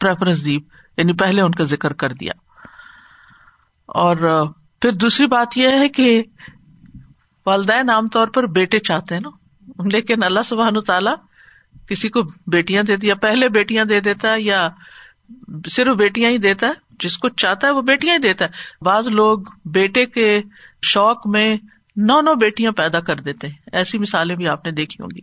پریفرنس 0.00 0.44
دی 0.44 0.54
یعنی 0.96 1.12
پہلے 1.12 1.42
ان 1.42 1.52
کا 1.52 1.64
ذکر 1.64 1.92
کر 1.92 2.12
دیا۔ 2.12 2.32
اور 3.86 4.16
پھر 4.80 4.92
دوسری 4.92 5.26
بات 5.26 5.56
یہ 5.56 5.68
ہے 5.68 5.88
کہ 5.88 6.22
والدین 7.46 7.90
عام 7.90 8.08
طور 8.08 8.28
پر 8.28 8.46
بیٹے 8.46 8.78
چاہتے 8.78 9.14
ہیں 9.14 9.22
نا، 9.24 9.30
لیکن 9.84 10.22
اللہ 10.22 10.40
سبحان 10.44 10.80
تعالیٰ 10.80 11.14
کسی 11.88 12.08
کو 12.08 12.20
بیٹیاں 12.46 12.82
دے 12.82 12.96
دیا، 12.96 13.14
پہلے 13.14 13.48
بیٹیاں 13.48 13.84
دے 13.84 14.00
دیتا 14.00 14.32
ہے 14.32 14.40
یا 14.40 14.68
صرف 15.70 15.96
بیٹیاں 15.96 16.30
ہی 16.30 16.38
دیتا 16.38 16.66
ہے، 16.66 16.72
جس 17.00 17.18
کو 17.18 17.28
چاہتا 17.28 17.66
ہے 17.66 17.72
وہ 17.72 17.82
بیٹیاں 17.82 18.14
ہی 18.14 18.18
دیتا 18.18 18.44
ہے۔ 18.44 18.50
بعض 18.84 19.06
لوگ 19.06 19.38
بیٹے 19.64 20.06
کے 20.06 20.42
شوق 20.82 21.26
میں 21.26 21.56
نو 21.96 22.20
نو 22.20 22.34
بیٹیاں 22.34 22.72
پیدا 22.72 23.00
کر 23.00 23.16
دیتے 23.16 23.48
ہیں۔ 23.48 23.54
ایسی 23.72 23.98
مثالیں 23.98 24.36
بھی 24.36 24.48
آپ 24.48 24.64
نے 24.64 24.70
دیکھی 24.70 25.02
ہوں 25.02 25.08
گی۔ 25.16 25.20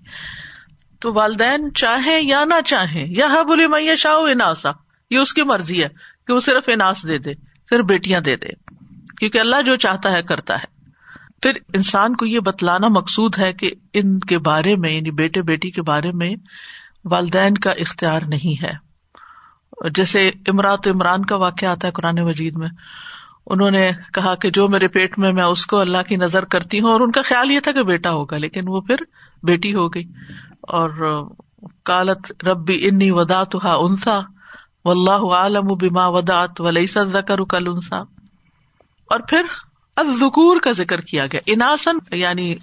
تو 1.00 1.14
والدین 1.14 1.74
چاہیں 1.74 2.22
یا 2.22 2.46
نہ 2.46 2.62
چاہیں 2.66 3.08
یا 3.18 3.44
بولی 3.44 3.68
میں 3.68 3.96
شاہ 3.96 4.14
اناسا، 4.14 4.72
یہ 5.10 5.18
اس 5.18 5.34
کی 5.34 5.44
مرضی 5.44 5.84
ہے 5.84 5.90
کہ 6.28 6.34
وہ 6.34 6.40
صرف 6.40 6.64
اناس 6.68 7.08
دے 7.08 7.18
دے، 7.18 7.34
صرف 7.70 7.86
بیٹیاں 7.86 8.22
دے 8.22 8.36
دے۔ 8.36 8.48
کیونکہ 9.20 9.38
اللہ 9.38 9.62
جو 9.66 9.76
چاہتا 9.76 10.12
ہے 10.12 10.24
کرتا 10.24 10.56
ہے۔ 10.56 10.78
پھر 11.42 11.52
انسان 11.74 12.16
کو 12.16 12.26
یہ 12.26 12.40
بتلانا 12.40 12.88
مقصود 12.88 13.38
ہے 13.38 13.54
کہ 13.54 13.72
ان 13.94 14.20
کے 14.20 14.38
بارے 14.38 14.76
میں 14.76 14.90
یعنی 14.90 15.12
بیٹے 15.12 15.42
بیٹی 15.42 15.72
کے 15.72 15.82
بارے 15.82 16.12
میں 16.12 16.36
والدین 17.06 17.54
کا 17.54 17.72
اختیار 17.72 18.22
نہیں 18.28 18.64
ہے۔ 18.64 18.87
جیسے 19.96 20.27
امراط 20.48 20.88
عمران 20.88 21.25
کا 21.25 21.36
واقعہ 21.36 21.67
آتا 21.67 21.88
ہے 21.88 21.91
قرآن 21.91 22.19
مجید 22.19 22.55
میں، 22.55 22.69
انہوں 23.46 23.72
نے 23.72 23.89
کہا 24.13 24.34
کہ 24.36 24.50
جو 24.50 24.67
میرے 24.67 24.88
پیٹ 24.88 25.17
میں 25.19 25.31
میں 25.34 25.43
اس 25.43 25.65
کو 25.65 25.79
اللہ 25.79 26.01
کی 26.07 26.15
نظر 26.15 26.46
کرتی 26.46 26.79
ہوں، 26.79 26.91
اور 26.91 27.01
ان 27.01 27.12
کا 27.12 27.22
خیال 27.22 27.51
یہ 27.51 27.60
تھا 27.60 27.72
کہ 27.72 27.84
بیٹا 27.84 28.12
ہوگا، 28.12 28.38
لیکن 28.38 28.67
وہ 28.67 28.81
پھر 28.81 28.96
بیٹی 29.43 29.74
ہو 29.75 29.88
گئی۔ 29.88 30.03
اور 30.62 30.89
کالت 31.86 32.31
ربی 32.43 32.88
انی 32.88 33.12
ودات 33.12 33.55
ہا 33.63 33.74
انسا 33.74 34.19
و 34.86 34.91
اللہ 34.91 35.25
عالم 35.34 35.67
بیما 35.75 36.07
ودات 36.07 36.62
ولی 36.62 36.86
سدا 36.88 37.22
کر 37.22 37.43
کل 37.43 37.67
انسا 37.67 37.98
اور 39.10 39.19
پھر 39.19 39.46
اب 39.98 40.07
ذکور 40.19 40.60
کا 40.60 40.72
ذکر 40.72 41.01
کیا 41.01 41.25
گیا۔ 41.25 41.39
اناسن 41.46 41.98
یعنی 42.12 42.53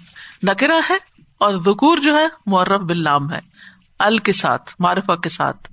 نکرا 0.43 0.79
ہے، 0.89 0.97
اور 1.37 1.55
ذکور 1.55 1.97
جو 1.97 2.15
ہے 2.17 2.27
معرف 2.45 2.81
بلام 2.81 3.31
ہے، 3.33 3.39
ال 3.99 4.17
کے 4.17 4.31
ساتھ، 4.31 4.71
معرفہ 4.79 5.15
کے 5.15 5.29
ساتھ۔ 5.29 5.67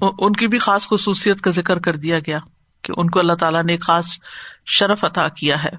ان 0.00 0.32
کی 0.32 0.46
بھی 0.46 0.58
خاص 0.58 0.88
خصوصیت 0.88 1.40
کا 1.40 1.50
ذکر 1.50 1.78
کر 1.78 1.96
دیا 1.96 2.18
گیا 2.18 2.38
کہ 2.84 2.92
ان 2.96 3.10
کو 3.10 3.18
اللہ 3.18 3.32
تعالیٰ 3.32 3.62
نے 3.62 3.76
خاص 3.76 4.06
شرف 4.66 5.04
عطا 5.04 5.28
کیا 5.28 5.62
ہے 5.64 5.70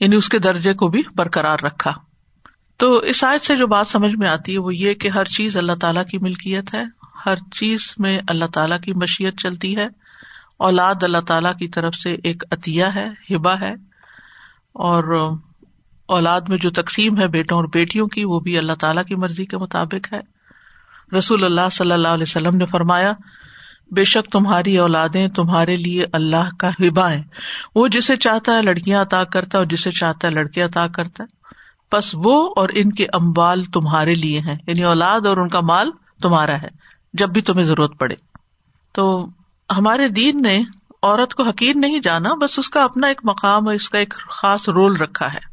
یعنی 0.00 0.16
اس 0.16 0.28
کے 0.28 0.38
درجے 0.38 0.74
کو 0.74 0.88
بھی 0.88 1.02
برقرار 1.16 1.58
رکھا۔ 1.62 1.92
تو 2.76 2.96
اس 2.96 3.24
آیت 3.24 3.44
سے 3.44 3.56
جو 3.56 3.66
بات 3.66 3.86
سمجھ 3.86 4.14
میں 4.16 4.28
آتی 4.28 4.52
ہے 4.52 4.58
وہ 4.58 4.74
یہ 4.74 4.94
کہ 4.94 5.08
ہر 5.08 5.24
چیز 5.24 5.56
اللہ 5.56 5.72
تعالیٰ 5.80 6.04
کی 6.06 6.18
ملکیت 6.18 6.74
ہے، 6.74 6.82
ہر 7.26 7.36
چیز 7.52 7.94
میں 7.98 8.18
اللہ 8.28 8.44
تعالیٰ 8.44 8.80
کی 8.80 8.92
مشیت 8.92 9.38
چلتی 9.38 9.76
ہے، 9.76 9.86
اولاد 10.58 11.02
اللہ 11.02 11.20
تعالیٰ 11.26 11.56
کی 11.56 11.68
طرف 11.68 11.94
سے 11.94 12.16
ایک 12.24 12.44
عطیہ 12.50 12.84
ہے 12.84 13.08
ہبا 13.30 13.54
ہے، 13.60 13.72
اور 14.74 15.04
اولاد 16.08 16.40
میں 16.48 16.58
جو 16.58 16.70
تقسیم 16.70 17.18
ہے 17.18 17.26
بیٹوں 17.28 17.56
اور 17.56 17.64
بیٹیوں 17.64 18.06
کی، 18.06 18.24
وہ 18.24 18.40
بھی 18.40 18.58
اللہ 18.58 18.72
تعالیٰ 18.72 19.04
کی 19.04 19.14
مرضی 19.14 19.46
کے 19.46 19.56
مطابق 19.56 20.12
ہے۔ 20.12 20.20
رسول 21.16 21.44
اللہ 21.44 21.68
صلی 21.72 21.92
اللہ 21.92 22.08
علیہ 22.08 22.22
وسلم 22.22 22.56
نے 22.56 22.66
فرمایا، 22.66 23.12
بے 23.90 24.04
شک 24.04 24.32
تمہاری 24.32 24.78
اولادیں 24.78 25.28
تمہارے 25.28 25.76
لیے 25.76 26.04
اللہ 26.12 26.56
کا 26.58 26.68
ہبا 26.68 27.10
ہے 27.10 27.22
وہ 27.74 27.88
جسے 27.88 28.16
چاہتا 28.16 28.56
ہے 28.56 28.62
لڑکیاں 28.62 29.02
عطا 29.02 29.24
کرتا 29.24 29.48
ہے 29.54 29.58
اور 29.58 29.66
جسے 29.66 29.90
چاہتا 29.90 30.28
ہے 30.28 30.32
لڑکے 30.32 30.62
عطا 30.62 30.86
کرتا 30.86 31.24
ہے۔ 31.24 31.42
بس 31.96 32.10
وہ 32.14 32.54
اور 32.56 32.68
ان 32.72 32.92
کے 32.92 33.06
امبال 33.12 33.62
تمہارے 33.62 34.14
لیے 34.14 34.40
ہیں۔ 34.40 34.56
یعنی 34.66 34.84
اولاد 34.84 35.26
اور 35.26 35.36
ان 35.36 35.48
کا 35.48 35.60
مال 35.60 35.90
تمہارا 36.22 36.62
ہے، 36.62 36.68
جب 37.12 37.28
بھی 37.28 37.40
تمہیں 37.40 37.64
ضرورت 37.64 37.98
پڑے۔ 37.98 38.14
تو 38.92 39.26
ہمارے 39.76 40.08
دین 40.08 40.42
نے 40.42 40.62
عورت 41.02 41.34
کو 41.34 41.42
حقیر 41.42 41.76
نہیں 41.76 41.98
جانا، 41.98 42.34
بس 42.34 42.58
اس 42.58 42.70
کا 42.70 42.84
اپنا 42.84 43.06
ایک 43.06 43.20
مقام 43.24 43.68
اس 43.68 43.88
کا 43.88 43.98
ایک 43.98 44.14
خاص 44.30 44.68
رول 44.68 44.96
رکھا 44.96 45.32
ہے۔ 45.32 45.52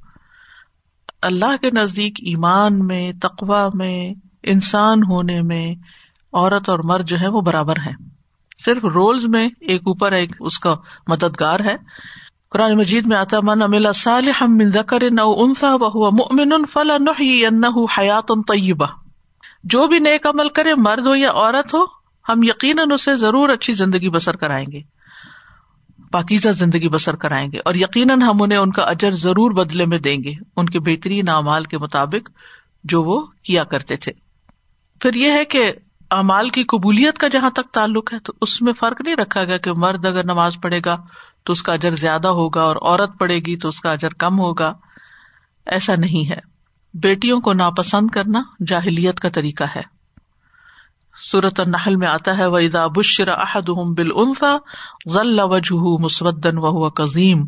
اللہ 1.21 1.57
کے 1.61 1.69
نزدیک 1.71 2.13
ایمان 2.17 2.87
میں 2.87 3.11
تقوا 3.21 3.69
میں 3.73 4.28
انسان 4.43 5.03
ہونے 5.03 5.41
میں 5.41 5.75
عورت 6.33 6.69
اور 6.69 6.79
مرد 6.83 7.07
جو 7.07 7.19
ہے 7.19 7.27
وہ 7.27 7.41
برابر 7.41 7.75
ہے 7.85 7.91
صرف 8.65 8.85
رولز 8.85 9.25
میں 9.25 9.49
ایک 9.61 9.81
اوپر 9.81 10.11
ایک 10.11 10.31
اس 10.39 10.59
کا 10.59 10.75
مددگار 11.07 11.59
ہے۔ 11.59 11.75
قرآن 12.51 12.77
مجید 12.77 13.05
میں 13.05 13.17
آتا 13.17 13.37
من 13.43 13.61
املا 13.61 13.91
صالح 13.91 14.43
من 14.47 14.71
ذکر 14.71 15.03
نو 15.11 15.31
انسا 15.31 15.73
وهو 15.73 16.11
مؤمن 16.11 16.65
فلنحيينه 16.73 17.85
حیات 17.97 18.27
طیبہ۔ 18.27 18.85
جو 19.63 19.87
بھی 19.87 19.99
نیک 19.99 20.27
عمل 20.27 20.49
کرے، 20.49 20.75
مرد 20.75 21.07
ہو 21.07 21.15
یا 21.15 21.31
عورت 21.31 21.73
ہو، 21.73 21.83
ہم 22.29 22.43
یقیناً 22.43 22.91
اسے 22.91 23.17
ضرور 23.17 23.49
اچھی 23.49 23.73
زندگی 23.73 24.09
بسر 24.09 24.35
کرائیں 24.35 24.65
گے۔ 24.71 24.81
پاکیزہ 26.11 26.49
زندگی 26.49 26.89
بسر 26.89 27.15
کرائیں 27.15 27.51
گے 27.51 27.57
اور 27.65 27.75
یقیناً 27.75 28.21
ہم 28.21 28.41
انہیں 28.41 28.59
ان 28.59 28.71
کا 28.71 28.81
اجر 28.81 29.11
ضرور 29.11 29.51
بدلے 29.51 29.85
میں 29.85 29.99
دیں 29.99 30.23
گے۔ 30.23 30.31
ان 30.55 30.65
کے 30.65 30.79
بہترین 30.79 31.29
اعمال 31.29 31.63
کے 31.63 31.77
مطابق 31.77 32.29
جو 32.83 33.03
وہ 33.03 33.25
کیا 33.43 33.63
کرتے 33.63 33.95
تھے۔ 33.97 34.28
پھر 35.01 35.13
یہ 35.13 35.31
ہے 35.31 35.45
کہ 35.45 35.73
امال 36.09 36.49
کی 36.49 36.63
قبولیت 36.63 37.17
کا 37.17 37.27
جہاں 37.27 37.49
تک 37.49 37.73
تعلق 37.73 38.13
ہے، 38.13 38.19
تو 38.19 38.33
اس 38.41 38.61
میں 38.61 38.73
فرق 38.73 39.01
نہیں 39.01 39.15
رکھا 39.15 39.43
گیا 39.43 39.57
کہ 39.57 39.71
مرد 39.73 40.05
اگر 40.05 40.23
نماز 40.23 40.57
پڑھے 40.61 40.79
گا 40.85 40.95
تو 41.43 41.53
اس 41.53 41.63
کا 41.63 41.73
اجر 41.73 41.91
زیادہ 41.91 42.27
ہوگا 42.27 42.61
اور 42.61 42.75
عورت 42.75 43.19
پڑے 43.19 43.39
گی 43.39 43.57
تو 43.57 43.67
اس 43.67 43.79
کا 43.79 43.91
اجر 43.91 44.09
کم 44.09 44.39
ہوگا۔ 44.39 44.73
ایسا 45.65 45.95
نہیں 45.95 46.29
ہے۔ 46.29 46.39
بیٹیوں 46.93 47.41
کو 47.41 47.53
ناپسند 47.53 48.07
کرنا 48.07 48.41
جاہلیت 48.67 49.19
کا 49.19 49.29
طریقہ 49.29 49.63
ہے۔ 49.75 49.81
صورت 51.31 51.59
النحل 51.59 51.95
میں 51.95 52.07
آتا 52.07 52.37
ہے، 52.37 52.45
وَإِذَا 52.45 52.87
بُشِّرَ 52.87 53.29
أَحَدُهُمْ 53.29 53.95
بِالْأُنثَى 53.95 54.57
ظَلَّ 55.13 55.41
وَجْهُهُ 55.43 56.03
مُسْوَدًّا 56.03 56.59
وَهُوَ 56.59 56.89
كَظِيمٌ۔ 56.89 57.47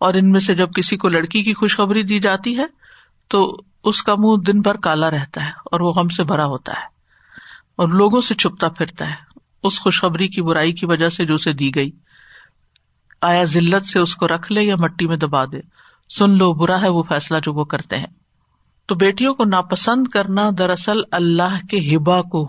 اور 0.00 0.14
ان 0.14 0.30
میں 0.30 0.40
سے 0.40 0.54
جب 0.54 0.72
کسی 0.74 0.96
کو 0.96 1.08
لڑکی 1.08 1.42
کی 1.42 1.54
خوشخبری 1.54 2.02
دی 2.02 2.18
جاتی 2.18 2.58
ہے 2.58 2.77
تو 3.28 3.56
اس 3.84 4.02
کا 4.02 4.14
منہ 4.18 4.36
دن 4.46 4.60
بھر 4.60 4.74
کالا 4.74 5.10
رہتا 5.10 5.44
ہے 5.44 5.50
اور 5.50 5.80
وہ 5.80 5.92
غم 5.92 6.08
سے 6.08 6.24
بھرا 6.24 6.46
ہوتا 6.46 6.72
ہے 6.72 6.86
اور 7.76 7.88
لوگوں 7.88 8.20
سے 8.20 8.34
چھپتا 8.34 8.68
پھرتا 8.68 9.08
ہے۔ 9.10 9.14
اس 9.62 9.80
خوشخبری 9.80 10.28
کی 10.28 10.42
برائی 10.42 10.72
کی 10.72 10.86
وجہ 10.86 11.08
سے 11.08 11.24
جو 11.24 11.34
اسے 11.34 11.52
دی 11.52 11.74
گئی۔ 11.74 11.90
آیا 13.22 13.44
ذلت 13.44 13.86
سے 13.86 13.98
اس 13.98 14.14
کو 14.14 14.28
رکھ 14.28 14.52
لے 14.52 14.62
یا 14.62 14.76
مٹی 14.76 15.06
میں 15.06 15.16
دبا 15.16 15.44
دے؟ 15.44 15.60
سن 16.18 16.30
لو، 16.30 16.52
برا 16.52 16.82
ہے 16.82 16.88
وہ 16.88 17.02
فیصلہ 17.02 17.36
جو 17.42 17.52
وہ 17.52 17.64
کرتے 17.64 17.98
ہیں۔ 17.98 18.06
تو 18.86 18.94
بیٹیوں 18.94 19.34
کو 19.34 19.44
ناپسند 19.44 20.08
کرنا 20.08 20.50
دراصل 20.58 20.96
اللہ 21.12 21.66
کے 21.70 21.96
ہبا 21.96 22.22
کو، 22.22 22.46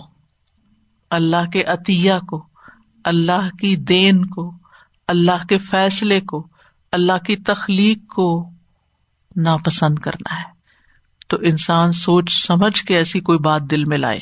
اللہ 1.09 1.49
کے 1.53 1.63
عطیہ 1.63 2.13
کو، 2.27 2.47
اللہ 3.03 3.49
کی 3.59 3.75
دین 3.75 4.25
کو، 4.25 4.53
اللہ 5.07 5.45
کے 5.49 5.57
فیصلے 5.57 6.21
کو، 6.21 6.47
اللہ 6.91 7.17
کی 7.17 7.35
تخلیق 7.35 8.13
کو 8.13 8.49
ناپسند 9.35 9.99
کرنا 9.99 10.39
ہے۔ 10.39 10.58
تو 11.29 11.37
انسان 11.41 11.91
سوچ 11.91 12.45
سمجھ 12.47 12.83
کے 12.83 12.97
ایسی 12.97 13.19
کوئی 13.19 13.39
بات 13.39 13.61
دل 13.61 13.85
میں 13.85 13.97
لائے 13.97 14.19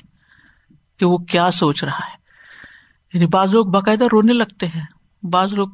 کہ 0.99 1.05
وہ 1.05 1.17
کیا 1.17 1.51
سوچ 1.51 1.83
رہا 1.83 1.97
ہے۔ 1.97 2.17
یعنی 3.13 3.25
بعض 3.25 3.53
لوگ 3.53 3.65
باقاعدہ 3.65 4.05
رونے 4.11 4.33
لگتے 4.33 4.67
ہیں، 4.67 4.85
بعض 5.23 5.53
لوگ 5.53 5.67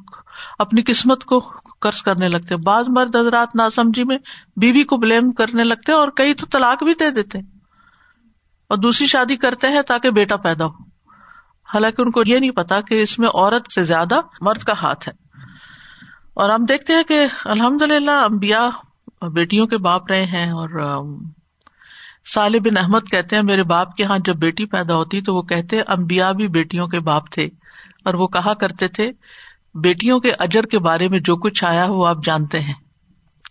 اپنی 0.58 0.82
قسمت 0.82 1.24
کو 1.24 1.40
قرض 1.80 2.02
کرنے 2.02 2.28
لگتے 2.28 2.54
ہیں، 2.54 2.62
بعض 2.64 2.84
مرد 2.88 3.16
حضرات 3.16 3.56
نا 3.56 3.70
سمجھی 3.70 4.04
میں 4.04 4.18
بیوی 4.56 4.84
کو 4.84 4.96
بلیم 4.96 5.32
کرنے 5.32 5.64
لگتے 5.64 5.92
ہیں 5.92 5.98
اور 5.98 6.08
کئی 6.16 6.34
تو 6.34 6.46
طلاق 6.46 6.84
بھی 6.84 6.94
دے 6.94 7.10
دیتے 7.10 7.38
ہیں۔ 7.38 7.46
اور 8.68 8.78
دوسری 8.78 9.06
شادی 9.06 9.36
کرتے 9.36 9.66
ہیں 9.68 9.82
تاکہ 9.82 10.10
بیٹا 10.10 10.36
پیدا 10.36 10.64
ہو۔ 10.64 10.72
حالانکہ 11.74 12.02
ان 12.02 12.10
کو 12.10 12.22
یہ 12.26 12.38
نہیں 12.38 12.50
پتا 12.50 12.80
کہ 12.80 13.02
اس 13.02 13.18
میں 13.18 13.28
عورت 13.28 13.72
سے 13.72 13.82
زیادہ 13.82 14.20
مرد 14.40 14.58
کا 14.58 14.72
ہاتھ 14.82 15.08
ہے۔ 15.08 15.12
اور 16.34 16.50
ہم 16.50 16.64
دیکھتے 16.64 16.92
ہیں 16.92 17.02
کہ 17.02 17.26
الحمد 17.44 17.82
للہ 17.82 18.10
امبیا 18.10 18.70
بیٹیوں 19.30 19.66
کے 19.66 19.78
باپ 19.78 20.10
رہے 20.10 20.24
ہیں 20.24 20.50
اور 20.50 21.00
سال 22.34 22.60
بن 22.60 22.76
احمد 22.76 23.10
کہتے 23.10 23.36
ہیں، 23.36 23.42
میرے 23.42 23.62
باپ 23.62 23.96
کے 23.96 24.02
یہاں 24.02 24.18
جب 24.18 24.36
بیٹی 24.36 24.66
پیدا 24.66 24.94
ہوتی 24.94 25.20
تو 25.20 25.34
وہ 25.34 25.42
کہتے 25.42 25.80
امبیا 25.80 26.32
بھی 26.32 26.48
بیٹیوں 26.48 26.88
کے 26.88 27.00
باپ 27.00 27.30
تھے۔ 27.30 27.44
اور 28.04 28.14
وہ 28.14 28.26
کہا 28.26 28.54
کرتے 28.54 28.88
تھے، 28.88 29.10
بیٹیوں 29.74 30.20
کے 30.20 30.32
اجر 30.38 30.62
کے 30.62 30.78
بارے 30.78 31.08
میں 31.08 31.18
جو 31.18 31.36
کچھ 31.36 31.64
آیا 31.64 31.84
وہ 31.84 32.06
آپ 32.06 32.16
جانتے 32.24 32.60
ہیں۔ 32.60 32.74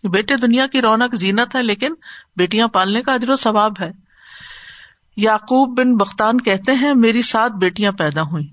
بیٹے 0.04 0.36
دنیا 0.36 0.66
کی 0.66 0.80
رونق 0.80 1.14
زینت 1.14 1.56
ہے، 1.56 1.62
لیکن 1.62 1.94
بیٹیاں 2.36 2.68
پالنے 2.68 3.02
کا 3.02 3.14
اجر 3.14 3.30
و 3.30 3.36
ثواب 3.36 3.72
ہے۔ 3.80 3.90
یعقوب 5.16 5.78
بن 5.78 5.96
بختان 5.96 6.40
کہتے 6.40 6.72
ہیں، 6.72 6.94
میری 6.94 7.22
سات 7.22 7.50
بیٹیاں 7.50 7.92
پیدا 7.92 8.22
ہوئی 8.22 8.48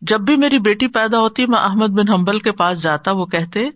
جب 0.00 0.20
بھی 0.20 0.36
میری 0.36 0.58
بیٹی 0.58 0.88
پیدا 0.88 1.18
ہوتی، 1.18 1.46
میں 1.46 1.58
احمد 1.58 1.86
بن 1.86 2.08
حمبل 2.08 2.38
کے 2.38 2.52
پاس 2.52 2.82
جاتا، 2.82 3.10
وہ 3.10 3.26
کہتے 3.26 3.68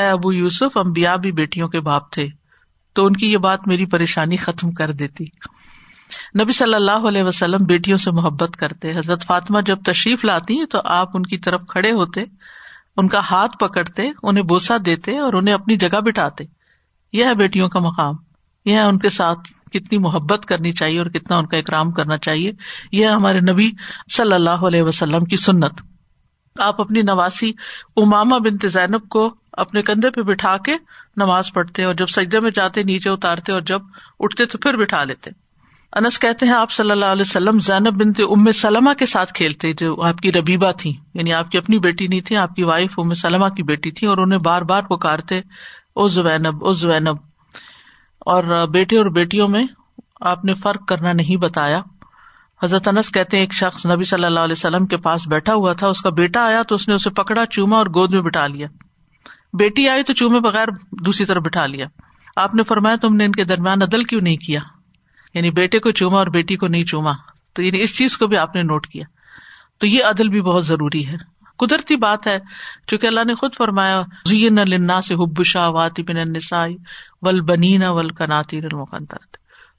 اے 0.00 0.10
ابو 0.10 0.32
یوسف 0.32 0.76
امبیا 0.76 1.16
بھی 1.16 1.32
بیٹیوں 1.32 1.68
کے 1.68 1.80
باپ 1.80 2.12
تھے، 2.12 2.28
تو 2.92 3.06
ان 3.06 3.12
کی 3.12 3.32
یہ 3.32 3.38
بات 3.38 3.68
میری 3.68 3.86
پریشانی 3.86 4.36
ختم 4.36 4.70
کر 4.70 4.92
دیتی۔ 4.92 5.24
نبی 6.42 6.52
صلی 6.52 6.74
اللہ 6.74 7.08
علیہ 7.08 7.22
وسلم 7.22 7.64
بیٹیوں 7.64 7.98
سے 7.98 8.10
محبت 8.10 8.56
کرتے۔ 8.56 8.98
حضرت 8.98 9.24
فاطمہ 9.24 9.60
جب 9.60 9.78
تشریف 9.84 10.24
لاتی 10.24 10.66
تو 10.66 10.80
آپ 10.84 11.08
ان 11.14 11.22
کی 11.22 11.38
طرف 11.38 11.60
کھڑے 11.68 11.92
ہوتے، 11.92 12.24
ان 12.96 13.08
کا 13.08 13.20
ہاتھ 13.30 13.56
پکڑتے، 13.58 14.10
انہیں 14.22 14.44
بوسا 14.44 14.76
دیتے 14.84 15.18
اور 15.18 15.32
انہیں 15.32 15.54
اپنی 15.54 15.76
جگہ 15.76 16.00
بٹھاتے۔ 16.00 16.44
یہ 17.12 17.24
ہے 17.24 17.34
بیٹیوں 17.34 17.68
کا 17.68 17.78
مقام۔ 17.78 18.14
یہ 18.64 18.74
ہے 18.74 18.80
ان 18.80 18.98
کے 18.98 19.08
ساتھ 19.08 19.38
کتنی 19.72 19.98
محبت 19.98 20.44
کرنی 20.46 20.72
چاہیے 20.72 20.98
اور 20.98 21.06
کتنا 21.06 21.38
ان 21.38 21.46
کا 21.46 21.56
اکرام 21.56 21.90
کرنا 21.90 22.18
چاہیے۔ 22.18 22.52
یہ 22.92 23.06
ہمارے 23.06 23.40
نبی 23.40 23.70
صلی 24.16 24.34
اللہ 24.34 24.50
علیہ 24.50 24.82
وسلم 24.82 25.24
کی 25.24 25.36
سنت۔ 25.36 25.80
آپ 26.58 26.80
اپنی 26.80 27.02
نواسی 27.02 27.52
اماما 27.96 28.38
بنت 28.38 28.66
زینب 28.68 29.08
کو 29.08 29.34
اپنے 29.52 29.82
کندھے 29.82 30.10
پہ 30.10 30.22
بٹھا 30.22 30.56
کے 30.56 30.76
نماز 31.16 31.52
پڑھتے 31.52 31.84
اور 31.84 31.94
جب 31.94 32.06
سجدے 32.06 32.40
میں 32.40 32.50
جاتے، 32.50 32.82
نیچے 32.82 33.10
اتارتے 33.10 33.52
اور 33.52 33.60
جب 33.60 33.80
اٹھتے 34.20 34.46
تو 34.46 34.58
پھر 34.58 34.76
بٹھا 34.76 35.04
لیتے۔ 35.04 35.30
انس 35.92 36.18
کہتے 36.18 36.46
ہیں، 36.46 36.52
آپ 36.52 36.70
صلی 36.70 36.90
اللہ 36.90 37.04
علیہ 37.04 37.22
وسلم 37.22 37.58
زینب 37.58 37.96
بنت 37.96 38.20
ام 38.20 38.50
سلما 38.50 38.94
کے 38.94 39.06
ساتھ 39.06 39.32
کھیلتے، 39.32 39.72
جو 39.72 40.00
آپ 40.02 40.18
کی 40.18 40.32
ربیبا 40.32 40.70
تھی 40.72 40.92
یعنی 41.14 41.32
آپ 41.32 41.50
کی 41.50 41.58
اپنی 41.58 41.78
بیٹی 41.78 42.06
نہیں 42.06 42.20
تھی، 42.20 42.36
آپ 42.36 42.54
کی 42.54 42.62
وائف 42.62 42.98
ام 42.98 43.14
سلما 43.14 43.48
کی 43.48 43.62
بیٹی 43.62 43.90
تھی 43.90 44.06
اور 44.06 44.18
انہیں 44.18 44.38
بار 44.38 44.62
بار 44.62 44.82
پکارتے، 44.82 45.40
او 45.94 46.06
زینب 46.06 46.64
او 46.64 46.72
زینب 46.72 47.16
اور 48.26 48.66
بیٹے 48.66 48.96
اور 48.96 49.06
بیٹیوں 49.06 49.48
میں 49.48 49.66
آپ 50.20 50.44
نے 50.44 50.54
فرق 50.54 50.86
کرنا 50.88 51.12
نہیں 51.12 51.36
بتایا۔ 51.36 51.80
حضرت 52.62 52.88
انس 52.88 53.10
کہتے 53.10 53.38
ایک 53.38 53.52
شخص 53.52 53.86
نبی 53.86 54.04
صلی 54.04 54.24
اللہ 54.24 54.40
علیہ 54.40 54.58
وسلم 54.58 54.86
کے 54.86 54.96
پاس 54.96 55.26
بیٹھا 55.28 55.54
ہوا 55.54 55.72
تھا، 55.72 55.86
اس 55.86 56.00
کا 56.00 56.10
بیٹا 56.10 56.46
آیا 56.46 56.62
تو 56.62 56.74
اس 56.74 56.88
نے 56.88 56.94
اسے 56.94 57.10
پکڑا، 57.10 57.46
چوما 57.46 57.76
اور 57.76 57.86
گود 57.86 58.12
میں 58.12 58.22
بٹھا 58.22 58.46
لیا۔ 58.46 58.66
بیٹی 59.52 59.88
آئی 59.88 60.02
تو 60.02 60.12
چومے 60.12 60.40
بغیر 60.40 60.68
دوسری 60.92 61.26
طرف 61.26 61.42
بٹھا 61.42 61.66
لیا۔ 61.66 61.86
آپ 62.36 62.54
نے 62.54 62.62
فرمایا 62.62 62.96
تم 62.96 63.16
نے 63.16 63.24
ان 63.24 63.32
کے 63.32 63.44
درمیان 63.44 63.82
عدل 63.82 64.04
کیوں 64.04 64.20
نہیں 64.20 64.36
کیا؟ 64.36 64.60
یعنی 65.34 65.50
بیٹے 65.50 65.78
کو 65.78 65.90
چوما 65.90 66.18
اور 66.18 66.26
بیٹی 66.26 66.56
کو 66.56 66.68
نہیں 66.68 66.84
چوما۔ 66.84 67.12
تو 67.54 67.62
یعنی 67.62 67.80
اس 67.80 67.96
چیز 67.96 68.16
کو 68.16 68.26
بھی 68.26 68.36
آپ 68.36 68.56
نے 68.56 68.62
نوٹ 68.62 68.86
کیا۔ 68.86 69.04
تو 69.78 69.86
یہ 69.86 70.04
عدل 70.04 70.28
بھی 70.28 70.42
بہت 70.42 70.66
ضروری 70.66 71.06
ہے۔ 71.06 71.40
قدرتی 71.58 71.96
بات 71.96 72.26
ہے، 72.26 72.38
چونکہ 72.86 73.06
اللہ 73.06 73.20
نے 73.26 73.34
خود 73.34 73.54
فرمایا 73.56 74.02
لنا 74.68 75.00
سے 75.00 75.14
حب 75.14 75.44
شاہ 75.44 75.70
بن 75.98 76.32
نسائی 76.32 76.76
ول 77.22 77.40
بنی 77.40 77.78
ول 77.86 78.08
کناتی 78.08 78.60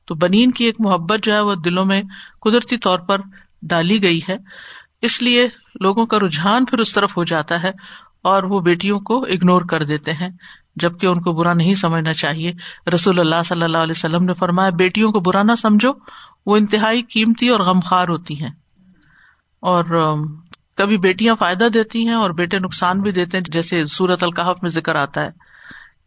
تو 0.05 0.15
بنین 0.15 0.51
کی 0.51 0.65
ایک 0.65 0.75
محبت 0.79 1.19
جو 1.23 1.33
ہے 1.33 1.39
وہ 1.39 1.55
دلوں 1.55 1.85
میں 1.85 2.01
قدرتی 2.41 2.77
طور 2.77 2.99
پر 2.99 3.17
ڈالی 3.61 4.03
گئی 4.03 4.19
ہے۔ 4.29 4.37
اس 5.01 5.21
لیے 5.21 5.47
لوگوں 5.79 6.05
کا 6.05 6.19
رجحان 6.19 6.65
پھر 6.65 6.77
اس 6.77 6.93
طرف 6.93 7.17
ہو 7.17 7.23
جاتا 7.23 7.63
ہے 7.63 7.71
اور 8.23 8.43
وہ 8.43 8.59
بیٹیوں 8.59 8.99
کو 8.99 9.23
اگنور 9.23 9.61
کر 9.61 9.83
دیتے 9.83 10.13
ہیں۔ 10.13 10.29
جبکہ 10.75 11.07
ان 11.07 11.21
کو 11.21 11.33
برا 11.33 11.53
نہیں 11.53 11.73
سمجھنا 11.73 12.13
چاہیے۔ 12.13 12.53
رسول 12.93 13.19
اللہ 13.19 13.43
صلی 13.45 13.63
اللہ 13.63 13.77
علیہ 13.77 13.93
وسلم 13.97 14.23
نے 14.23 14.33
فرمایا، 14.33 14.69
بیٹیوں 14.69 15.11
کو 15.11 15.19
برا 15.19 15.43
نہ 15.43 15.51
سمجھو، 15.61 15.91
وہ 16.45 16.57
انتہائی 16.57 17.01
قیمتی 17.01 17.49
اور 17.49 17.59
غمخوار 17.59 18.07
ہوتی 18.07 18.41
ہیں۔ 18.41 18.51
اور 19.61 20.15
کبھی 20.77 20.97
بیٹیاں 20.97 21.35
فائدہ 21.35 21.67
دیتی 21.73 22.07
ہیں 22.07 22.13
اور 22.13 22.29
بیٹے 22.29 22.59
نقصان 22.59 23.01
بھی 23.01 23.11
دیتے 23.11 23.37
ہیں۔ 23.37 23.43
جیسے 23.51 23.85
سورت 23.85 24.23
القحف 24.23 24.55
میں 24.61 24.69
ذکر 24.69 24.95
آتا 24.95 25.21
ہے 25.21 25.29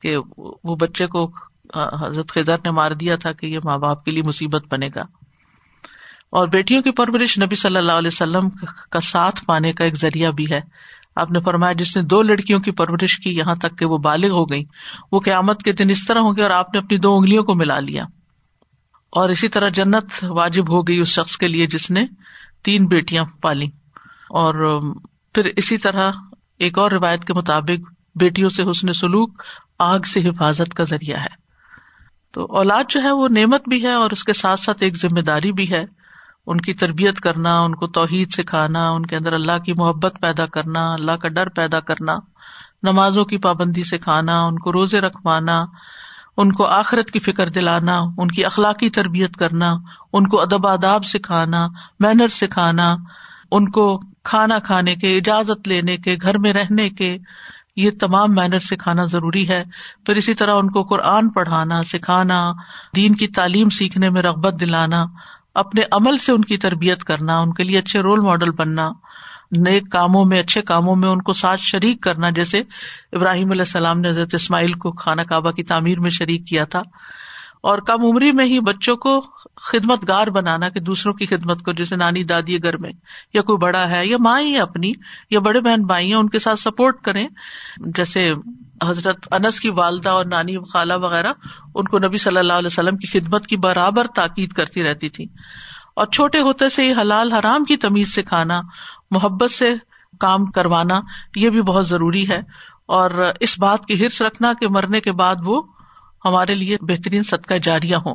کہ 0.02 0.16
وہ 0.64 0.76
بچے 0.76 1.06
کو 1.06 1.32
حضرت 1.74 2.32
خزر 2.32 2.56
نے 2.64 2.70
مار 2.70 2.90
دیا 2.90 3.16
تھا 3.16 3.32
کہ 3.32 3.46
یہ 3.46 3.58
ماں 3.64 3.78
باپ 3.78 4.04
کے 4.04 4.10
لیے 4.10 4.22
مصیبت 4.22 4.64
بنے 4.70 4.88
گا۔ 4.94 5.02
اور 6.30 6.48
بیٹیوں 6.48 6.82
کی 6.82 6.90
پرورش 6.90 7.38
نبی 7.38 7.54
صلی 7.54 7.76
اللہ 7.76 7.92
علیہ 7.92 8.10
وسلم 8.12 8.48
کا 8.90 9.00
ساتھ 9.00 9.44
پانے 9.44 9.72
کا 9.72 9.84
ایک 9.84 9.96
ذریعہ 9.96 10.30
بھی 10.30 10.52
ہے۔ 10.52 10.60
آپ 11.16 11.30
نے 11.30 11.40
فرمایا 11.40 11.72
جس 11.72 11.96
نے 11.96 12.02
دو 12.02 12.22
لڑکیوں 12.22 12.60
کی 12.60 12.70
پرورش 12.70 13.18
کی 13.18 13.36
یہاں 13.36 13.54
تک 13.54 13.78
کہ 13.78 13.84
وہ 13.84 13.98
بالغ 13.98 14.28
ہو 14.28 14.44
گئی 14.44 14.64
وہ 15.12 15.20
قیامت 15.20 15.62
کے 15.62 15.72
دن 15.72 15.90
اس 15.90 16.06
طرح 16.06 16.18
ہوں 16.18 16.32
گے 16.36 16.42
اور 16.42 16.50
آپ 16.50 16.74
نے 16.74 16.78
اپنی 16.78 16.98
دو 16.98 17.16
انگلیوں 17.16 17.44
کو 17.44 17.54
ملا 17.54 17.80
لیا۔ 17.80 18.04
اور 19.12 19.28
اسی 19.28 19.48
طرح 19.48 19.68
جنت 19.68 20.24
واجب 20.24 20.72
ہو 20.72 20.82
گئی 20.82 21.00
اس 21.00 21.08
شخص 21.08 21.36
کے 21.36 21.48
لیے 21.48 21.66
جس 21.66 21.90
نے 21.90 22.06
تین 22.64 22.86
بیٹیاں 22.86 23.24
پالی۔ 23.42 23.66
اور 24.28 24.80
پھر 25.34 25.44
اسی 25.56 25.78
طرح 25.78 26.12
ایک 26.58 26.78
اور 26.78 26.90
روایت 26.90 27.24
کے 27.24 27.32
مطابق 27.32 27.92
بیٹیوں 28.14 28.48
سے 28.48 28.62
حسن 28.70 28.92
سلوک 28.92 29.42
آگ 29.78 30.00
سے 30.00 30.28
حفاظت 30.28 30.74
کا 30.74 30.84
ذریعہ 30.84 31.18
ہے۔ 31.18 31.44
تو 32.32 32.44
اولاد 32.44 32.84
جو 32.88 33.02
ہے 33.02 33.10
وہ 33.10 33.28
نعمت 33.28 33.68
بھی 33.68 33.82
ہے 33.82 33.92
اور 33.92 34.10
اس 34.10 34.24
کے 34.24 34.32
ساتھ 34.32 34.60
ساتھ 34.60 34.78
ایک 34.80 34.96
ذمہ 34.96 35.20
داری 35.20 35.52
بھی 35.52 35.72
ہے۔ 35.72 35.84
ان 36.46 36.60
کی 36.60 36.74
تربیت 36.74 37.20
کرنا، 37.20 37.60
ان 37.60 37.74
کو 37.74 37.86
توحید 37.86 38.32
سکھانا، 38.32 38.90
ان 38.90 39.06
کے 39.06 39.16
اندر 39.16 39.32
اللہ 39.32 39.58
کی 39.58 39.72
محبت 39.72 40.14
پیدا 40.20 40.46
کرنا، 40.46 40.92
اللہ 40.92 41.12
کا 41.12 41.28
ڈر 41.28 41.48
پیدا 41.48 41.80
کرنا، 41.80 42.16
نمازوں 42.82 43.24
کی 43.24 43.38
پابندی 43.38 43.82
سکھانا، 43.82 44.42
ان 44.42 44.58
کو 44.58 44.72
روزے 44.72 45.00
رکھوانا، 45.00 45.64
ان 46.36 46.52
کو 46.52 46.66
آخرت 46.66 47.10
کی 47.10 47.18
فکر 47.18 47.48
دلانا، 47.48 48.00
ان 48.18 48.28
کی 48.28 48.44
اخلاقی 48.44 48.90
تربیت 48.90 49.36
کرنا، 49.36 49.76
ان 50.12 50.28
کو 50.28 50.40
ادب 50.40 50.66
آداب 50.66 51.04
سکھانا، 51.04 51.66
مینر 52.00 52.28
سکھانا، 52.28 52.96
ان 53.50 53.70
کو 53.70 54.00
کھانا 54.24 54.58
کھانے 54.58 54.94
کے، 54.94 55.16
اجازت 55.16 55.68
لینے 55.68 55.96
کے، 55.96 56.16
گھر 56.22 56.38
میں 56.38 56.52
رہنے 56.52 56.90
کے، 56.90 57.18
یہ 57.76 57.90
تمام 58.00 58.34
مینر 58.34 58.58
سکھانا 58.58 59.04
ضروری 59.04 59.48
ہے۔ 59.48 59.64
پھر 60.06 60.16
اسی 60.16 60.34
طرح 60.34 60.54
ان 60.54 60.70
کو 60.70 60.82
قرآن 60.82 61.28
پڑھانا، 61.28 61.82
سکھانا، 61.82 62.52
دین 62.96 63.14
کی 63.14 63.26
تعلیم 63.26 63.68
سیکھنے 63.68 64.10
میں 64.10 64.22
رغبت 64.22 64.60
دلانا 64.60 65.04
اپنے 65.54 65.82
عمل 65.90 66.16
سے 66.16 66.32
ان 66.32 66.40
کی 66.40 66.56
تربیت 66.56 67.04
کرنا، 67.04 67.40
ان 67.40 67.52
کے 67.52 67.64
لیے 67.64 67.78
اچھے 67.78 68.00
رول 68.00 68.20
ماڈل 68.20 68.50
بننا، 68.50 68.90
نئے 69.50 69.80
کاموں 69.80 70.24
میں، 70.24 70.40
اچھے 70.40 70.62
کاموں 70.62 70.96
میں 70.96 71.08
ان 71.08 71.22
کو 71.22 71.32
ساتھ 71.32 71.60
شریک 71.62 72.00
کرنا، 72.00 72.30
جیسے 72.30 72.62
ابراہیم 73.12 73.50
علیہ 73.50 73.62
السلام 73.62 74.00
نے 74.00 74.08
حضرت 74.08 74.34
اسماعیل 74.34 74.72
کو 74.72 74.92
خانہ 74.92 75.22
کعبہ 75.22 75.50
کی 75.50 75.62
تعمیر 75.62 76.00
میں 76.00 76.10
شریک 76.10 76.46
کیا 76.46 76.64
تھا۔ 76.64 76.82
اور 77.62 77.78
کم 77.78 78.04
عمری 78.04 78.32
میں 78.32 78.44
ہی 78.44 78.60
بچوں 78.60 78.96
کو 78.96 79.20
خدمت 79.56 80.08
گار 80.08 80.26
بنانا 80.26 80.68
کہ 80.68 80.80
دوسروں 80.80 81.14
کی 81.14 81.26
خدمت 81.26 81.62
کو، 81.62 81.72
جیسے 81.72 81.96
نانی 81.96 82.24
دادی 82.24 82.62
گھر 82.62 82.76
میں، 82.76 82.90
یا 83.34 83.42
کوئی 83.42 83.58
بڑا 83.58 83.90
ہے، 83.90 84.06
یا 84.06 84.16
ماں 84.20 84.40
ہی 84.40 84.58
اپنی، 84.58 84.92
یا 85.30 85.40
بڑے 85.40 85.60
بہن 85.60 85.84
بھائی 85.84 86.08
ہیں، 86.08 86.14
ان 86.14 86.28
کے 86.28 86.38
ساتھ 86.38 86.60
سپورٹ 86.60 87.00
کریں۔ 87.00 87.28
جیسے 87.78 88.34
حضرت 88.88 89.34
انس 89.34 89.60
کی 89.60 89.70
والدہ 89.70 90.10
اور 90.10 90.24
نانی 90.24 90.56
خالہ 90.72 90.94
وغیرہ، 90.94 91.32
ان 91.74 91.84
کو 91.84 91.98
نبی 91.98 92.16
صلی 92.16 92.38
اللہ 92.38 92.52
علیہ 92.52 92.66
وسلم 92.66 92.96
کی 92.96 93.06
خدمت 93.06 93.46
کی 93.46 93.56
برابر 93.56 94.06
تاکید 94.06 94.52
کرتی 94.52 94.82
رہتی 94.82 95.08
تھی۔ 95.08 95.26
اور 95.96 96.06
چھوٹے 96.06 96.40
ہوتے 96.40 96.68
سے 96.68 96.86
ہی 96.86 96.92
حلال 96.92 97.32
حرام 97.32 97.64
کی 97.64 97.76
تمیز 97.76 98.14
سکھانا 98.14 98.60
محبت 99.10 99.50
سے 99.50 99.74
کام 100.20 100.46
کروانا، 100.46 101.00
یہ 101.36 101.50
بھی 101.50 101.62
بہت 101.62 101.88
ضروری 101.88 102.30
ہے۔ 102.30 102.40
اور 102.86 103.32
اس 103.40 103.58
بات 103.58 103.86
کی 103.86 104.06
ہرس 104.06 104.22
رکھنا 104.22 104.52
کہ 104.52 104.68
مرنے 104.68 105.00
کے 105.00 105.12
بعد 105.12 105.36
وہ 105.44 105.62
ہمارے 106.24 106.54
لیے 106.54 106.76
بہترین 106.80 107.22
صدقہ 107.22 107.54
جاریہ 107.54 107.96
ہوں۔ 107.96 108.14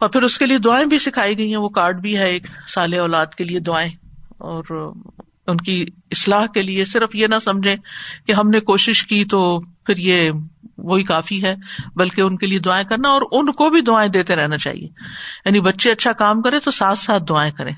اور 0.00 0.08
پھر 0.08 0.22
اس 0.22 0.38
کے 0.38 0.46
لیے 0.46 0.58
دعائیں 0.58 0.86
بھی 0.86 0.98
سکھائی 0.98 1.38
گئی 1.38 1.48
ہیں۔ 1.48 1.56
وہ 1.56 1.68
کارڈ 1.68 2.00
بھی 2.00 2.18
ہے 2.18 2.28
ایک 2.28 2.46
سال 2.68 2.94
اولاد 2.94 3.26
کے 3.26 3.44
لیے 3.44 3.60
دعائیں۔ 3.60 3.90
اور 4.38 4.92
ان 5.46 5.56
کی 5.56 5.86
اصلاح 6.10 6.46
کے 6.46 6.62
لیے 6.62 6.84
صرف 6.84 7.14
یہ 7.14 7.26
نہ 7.26 7.34
سمجھے 7.44 7.76
کہ 8.26 8.32
ہم 8.32 8.48
نے 8.48 8.60
کوشش 8.60 9.06
کی 9.06 9.24
تو 9.24 9.60
پھر 9.60 9.96
یہ 9.96 10.30
وہی 10.78 11.02
کافی 11.02 11.44
ہے، 11.44 11.54
بلکہ 11.96 12.20
ان 12.20 12.36
کے 12.36 12.46
لیے 12.46 12.58
دعائیں 12.58 12.88
کرنا 12.88 13.08
اور 13.08 13.22
ان 13.32 13.52
کو 13.52 13.70
بھی 13.70 13.80
دعائیں 13.80 14.10
دیتے 14.10 14.36
رہنا 14.36 14.58
چاہیے۔ 14.58 14.86
یعنی 15.44 15.60
بچے 15.60 15.92
اچھا 15.92 16.12
کام 16.12 16.42
کرے 16.42 16.60
تو 16.60 16.70
ساتھ 16.70 16.98
ساتھ 16.98 17.22
دعائیں 17.28 17.52
کریں۔ 17.52 17.72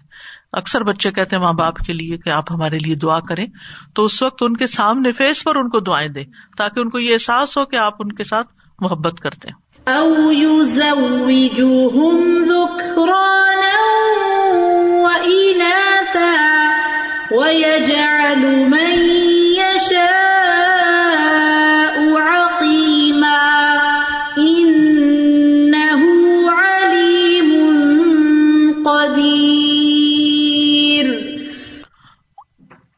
اکثر 0.53 0.83
بچے 0.83 1.11
کہتے 1.11 1.37
ہیں 1.37 1.43
ماں 1.43 1.53
باپ 1.53 1.77
کے 1.77 1.93
لیے 1.93 2.19
کہ 2.19 2.31
آپ 2.31 2.53
ہمارے 2.53 2.79
لیے 2.79 2.95
دعا 2.95 3.21
کریں۔ 3.21 3.47
تو 3.95 4.05
اس 4.05 4.23
وقت 4.23 4.43
ان 4.43 4.57
کے 4.57 4.67
سامنے 4.67 5.13
فیس 5.13 5.45
پر 5.45 5.57
ان 5.57 5.69
کو 5.69 5.81
دعائیں 5.81 6.09
دیں 6.09 6.25
تاکہ 6.59 6.81
ان 6.81 6.91
کو 6.91 6.99
یہ 6.99 7.13
احساس 7.13 7.59
ہو 7.59 7.67
کہ 7.67 7.77
آپ 7.77 7.95
ان 7.99 8.13
کے 8.13 8.25
ساتھ 8.25 8.47
محبت 8.81 9.21
کرتے 9.21 9.49
ہیں۔ 9.49 9.67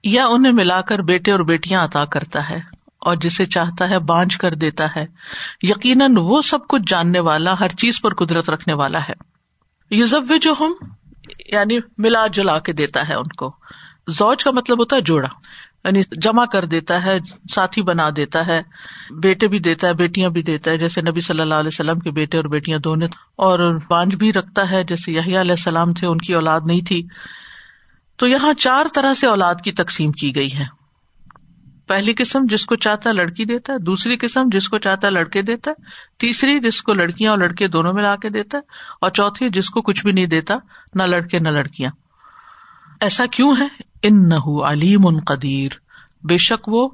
یا 0.04 0.26
انہیں 0.26 0.52
ملا 0.52 0.80
کر 0.80 0.98
بیٹے 0.98 1.32
اور 1.32 1.40
بیٹیاں 1.40 1.84
عطا 1.84 2.04
کرتا 2.04 2.50
ہے 2.50 2.60
اور 3.00 3.16
جسے 3.16 3.46
چاہتا 3.46 3.90
ہے 3.90 3.98
بانج 3.98 4.36
کر 4.36 4.54
دیتا 4.54 4.86
ہے۔ 4.96 5.06
یقیناً 5.62 6.12
وہ 6.16 6.40
سب 6.40 6.68
کچھ 6.68 6.82
جاننے 6.86 7.20
والا، 7.20 7.60
ہر 7.60 7.68
چیز 7.68 8.00
پر 8.00 8.14
قدرت 8.14 8.50
رکھنے 8.50 8.74
والا 8.74 8.98
ہے۔ 8.98 9.12
یوزب 9.90 10.34
جو 10.42 10.54
ہم 10.60 10.72
یعنی 11.52 11.78
ملا 11.98 12.26
جلا 12.26 12.58
کے 12.58 12.72
دیتا 12.72 13.08
ہے 13.08 13.14
ان 13.14 13.28
کو۔ 13.28 13.54
زوج 14.08 14.44
کا 14.44 14.50
مطلب 14.50 14.80
ہوتا 14.80 14.96
ہے 14.96 15.00
جوڑا 15.00 15.28
یعنی 15.84 16.00
جمع 16.22 16.44
کر 16.44 16.64
دیتا 16.64 17.04
ہے، 17.04 17.18
ساتھی 17.54 17.82
بنا 17.82 18.08
دیتا 18.16 18.46
ہے، 18.46 18.62
بیٹے 19.10 19.48
بھی 19.48 19.58
دیتا 19.58 19.86
ہے، 19.86 19.94
بیٹیاں 19.94 20.30
بھی 20.30 20.42
دیتا 20.42 20.70
ہے، 20.70 20.78
جیسے 20.78 21.00
نبی 21.00 21.20
صلی 21.20 21.40
اللہ 21.40 21.54
علیہ 21.54 21.70
وسلم 21.72 21.98
کے 21.98 22.10
بیٹے 22.10 22.36
اور 22.36 22.44
بیٹیاں 22.44 22.78
دونوں 22.78 23.08
اور 23.36 23.78
پانچ 23.88 24.14
بھی 24.14 24.32
رکھتا 24.32 24.70
ہے، 24.70 24.84
جیسے 24.84 25.12
یحییٰ 25.12 25.40
علیہ 25.40 25.50
السلام 25.50 25.92
تھے، 25.92 26.06
ان 26.06 26.18
کی 26.18 26.34
اولاد 26.34 26.60
نہیں 26.64 26.80
تھی۔ 26.80 27.02
تو 28.16 28.26
یہاں 28.26 28.52
چار 28.52 28.86
طرح 28.94 29.14
سے 29.14 29.26
اولاد 29.26 29.54
کی 29.64 29.72
تقسیم 29.72 30.12
کی 30.12 30.36
گئی 30.36 30.58
ہے۔ 30.58 30.64
پہلی 31.88 32.14
قسم 32.18 32.44
جس 32.50 32.66
کو 32.66 32.76
چاہتا 32.76 33.12
لڑکی 33.12 33.44
دیتا 33.44 33.72
ہے، 33.72 33.78
دوسری 33.78 34.16
قسم 34.16 34.48
جس 34.52 34.68
کو 34.68 34.78
چاہتا 34.78 35.10
لڑکے 35.10 35.42
دیتا 35.42 35.70
ہے، 35.70 35.82
تیسری 36.18 36.60
جس 36.60 36.82
کو 36.82 36.94
لڑکیاں 36.94 37.30
اور 37.30 37.38
لڑکے 37.38 37.68
دونوں 37.68 37.92
میں 37.92 38.02
لا 38.02 38.16
کے 38.16 38.28
دیتا 38.28 38.58
ہے، 38.58 38.62
اور 39.00 39.10
چوتھی 39.10 39.48
جس 39.48 39.70
کو 39.70 39.82
کچھ 39.82 40.02
بھی 40.02 40.12
نہیں 40.12 40.26
دیتا، 40.26 40.54
نہ 40.94 41.02
لڑکے 41.02 41.38
نہ 41.38 41.48
لڑکیاں۔ 41.48 41.90
ایسا 43.00 43.26
کیوں 43.26 43.56
ہے؟ 43.60 43.87
ان 44.02 44.28
نہ 44.28 44.62
علیم 44.62 45.06
ان 45.06 45.20
قدیر، 45.20 45.68
بے 46.26 46.38
شک 46.38 46.68
وہ 46.68 46.88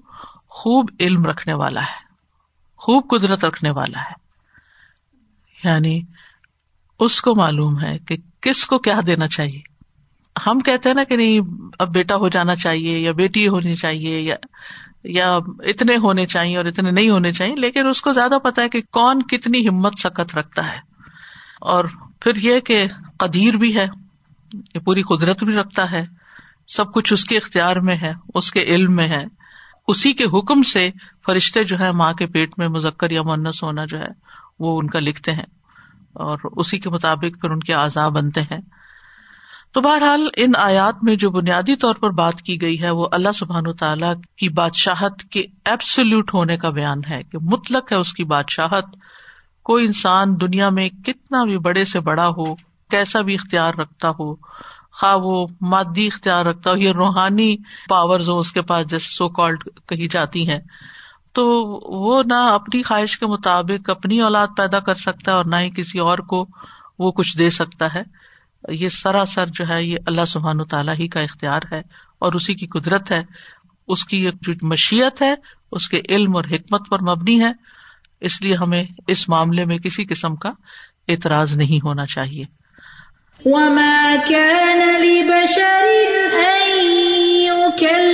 خوب 0.48 0.90
علم 1.00 1.24
رکھنے 1.24 1.54
والا 1.54 1.80
ہے، 1.80 2.14
خوب 2.76 3.04
قدرت 3.10 3.44
رکھنے 3.44 3.70
والا 3.70 4.00
ہے۔ 4.00 4.24
یعنی 5.68 6.02
اس 6.98 7.20
کو 7.20 7.34
معلوم 7.34 7.80
ہے 7.80 7.98
کہ 7.98 8.16
کس 8.40 8.66
کو 8.66 8.78
کیا 8.78 9.00
دینا 9.06 9.28
چاہیے۔ 9.28 9.60
ہم 10.46 10.60
کہتے 10.60 10.88
ہیں 10.88 10.94
نا 10.94 11.04
کہ 11.04 11.16
نہیں، 11.16 11.38
اب 11.78 11.94
بیٹا 11.94 12.16
ہو 12.16 12.28
جانا 12.28 12.56
چاہیے 12.56 12.98
یا 12.98 13.12
بیٹی 13.12 13.48
ہونی 13.48 13.74
چاہیے 13.74 14.20
یا 14.20 14.34
یا 15.04 15.36
اتنے 15.58 15.96
ہونے 15.96 16.26
چاہیے 16.26 16.56
اور 16.56 16.64
اتنے 16.64 16.90
نہیں 16.90 17.10
ہونے 17.10 17.32
چاہیے، 17.32 17.54
لیکن 17.54 17.86
اس 17.86 18.00
کو 18.00 18.12
زیادہ 18.12 18.38
پتا 18.42 18.62
ہے 18.62 18.68
کہ 18.68 18.82
کون 18.92 19.22
کتنی 19.22 19.68
ہمت 19.68 19.92
سکت 19.98 20.36
رکھتا 20.36 20.66
ہے۔ 20.66 20.78
اور 21.60 21.84
پھر 22.20 22.36
یہ 22.36 22.60
کہ 22.60 22.86
قدیر 23.18 23.56
بھی 23.56 23.76
ہے، 23.76 23.86
یہ 24.74 24.80
پوری 24.80 25.02
قدرت 25.02 25.44
بھی 25.44 25.54
رکھتا 25.54 25.90
ہے۔ 25.90 26.23
سب 26.68 26.92
کچھ 26.92 27.12
اس 27.12 27.24
کے 27.24 27.37
اختیار 27.37 27.77
میں 27.77 27.96
ہے، 28.03 28.12
اس 28.35 28.50
کے 28.50 28.61
علم 28.61 28.96
میں 28.96 29.09
ہے۔ 29.09 29.24
اسی 29.88 30.12
کے 30.12 30.24
حکم 30.24 30.62
سے 30.62 30.90
فرشتے 31.27 31.64
جو 31.64 31.79
ہے 31.81 31.92
ماں 31.92 32.12
کے 32.12 32.27
پیٹ 32.27 32.59
میں 32.59 32.68
مذکر 32.68 33.11
یا 33.11 33.22
منس 33.22 33.62
ہونا 33.62 33.85
جو 33.85 33.98
ہے، 33.98 34.09
وہ 34.59 34.79
ان 34.79 34.87
کا 34.87 35.00
لکھتے 35.00 35.33
ہیں۔ 35.33 35.46
اور 36.12 36.38
اسی 36.57 36.79
کے 36.79 36.90
مطابق 36.90 37.40
پھر 37.40 37.50
ان 37.50 37.61
کے 37.61 37.74
اعضاء 37.74 38.09
بنتے 38.09 38.42
ہیں۔ 38.42 38.59
تو 39.72 39.81
بہرحال 39.81 40.29
ان 40.37 40.53
آیات 40.59 40.94
میں 41.03 41.16
جو 41.16 41.31
بنیادی 41.31 41.77
طور 41.77 41.94
پر 41.94 42.11
بات 42.11 42.42
کی 42.42 42.61
گئی 42.61 42.83
ہے، 42.83 42.90
وہ 42.90 43.09
اللہ 43.12 43.29
سبحان 43.35 43.72
تعالیٰ 43.72 44.14
کی 44.38 44.48
بادشاہت 44.48 45.22
کے 45.22 45.42
ایبسلوٹ 45.64 46.35
ہونے 46.35 46.57
کا 46.57 46.70
بیان 46.70 46.98
ہے 47.11 47.22
کہ 47.22 47.38
مطلق 47.38 47.92
ہے 47.92 47.96
اس 47.96 48.12
کی 48.12 48.24
بادشاہت۔ 48.24 48.85
کوئی 49.62 49.87
انسان 49.87 50.40
دنیا 50.40 50.68
میں 50.68 50.88
کتنا 50.88 51.44
بھی 51.44 51.59
بڑے 51.59 51.85
سے 51.85 52.00
بڑا 52.00 52.29
ہو، 52.29 52.55
کیسا 52.90 53.20
بھی 53.20 53.35
اختیار 53.35 53.74
رکھتا 53.74 54.09
ہو 54.09 54.35
خواہ 55.00 55.16
وہ 55.16 55.46
مادی 55.61 56.07
اختیار 56.07 56.44
رکھتا 56.44 56.70
ہو 56.70 56.76
یا 56.76 56.92
روحانی 56.92 57.57
پاور 57.88 58.20
ہو 58.20 58.38
اس 58.38 58.52
کے 58.52 58.62
پاس، 58.62 58.87
جیسے 58.87 59.09
سو 59.09 59.28
کالڈ 59.28 59.64
کہی 59.88 60.09
جاتی 60.09 60.48
ہیں۔ 60.48 60.59
تو 61.33 61.44
وہ 62.04 62.22
نہ 62.26 62.35
اپنی 62.35 62.83
خواہش 62.83 63.18
کے 63.18 63.26
مطابق 63.26 63.90
اپنی 63.90 64.20
اولاد 64.20 64.46
پیدا 64.57 64.80
کر 64.80 64.94
سکتا 64.94 65.33
ہے 65.33 65.37
اور 65.37 65.44
نہ 65.44 65.57
ہی 65.57 65.70
کسی 65.70 65.98
اور 65.98 66.18
کو 66.18 66.46
وہ 66.98 67.12
کچھ 67.12 67.38
دے 67.38 67.50
سکتا 67.50 67.94
ہے۔ 67.94 68.02
یہ 68.68 68.88
سراسر 68.88 69.46
جو 69.46 69.68
ہے، 69.68 69.85
یہ 69.85 69.96
اللہ 70.07 70.24
سبحان 70.24 70.61
و 70.61 70.64
تعالیٰ 70.64 70.94
ہی 70.98 71.09
کا 71.09 71.20
اختیار 71.20 71.61
ہے 71.72 71.83
اور 72.18 72.33
اسی 72.33 72.54
کی 72.54 72.66
قدرت 72.66 73.11
ہے۔ 73.11 73.22
اس 73.88 74.04
کی 74.04 74.30
جو 74.42 74.52
مشیت 74.62 75.22
ہے، 75.22 75.35
اس 75.72 75.88
کے 75.88 76.00
علم 76.09 76.37
اور 76.37 76.44
حکمت 76.44 76.88
پر 76.88 77.02
مبنی 77.02 77.40
ہے۔ 77.40 77.52
اس 78.20 78.42
لیے 78.42 78.57
ہمیں 78.57 78.85
اس 79.07 79.28
معاملے 79.28 79.64
میں 79.64 79.78
کسی 79.78 80.04
قسم 80.04 80.37
کا 80.37 80.50
اعتراض 81.09 81.57
نہیں 81.57 81.85
ہونا 81.85 82.07
چاہیے۔ 82.07 82.63
وما 83.44 84.16
كان 84.16 84.80
لبشر 85.04 85.87
أن 86.33 86.80
يكلم 87.44 88.13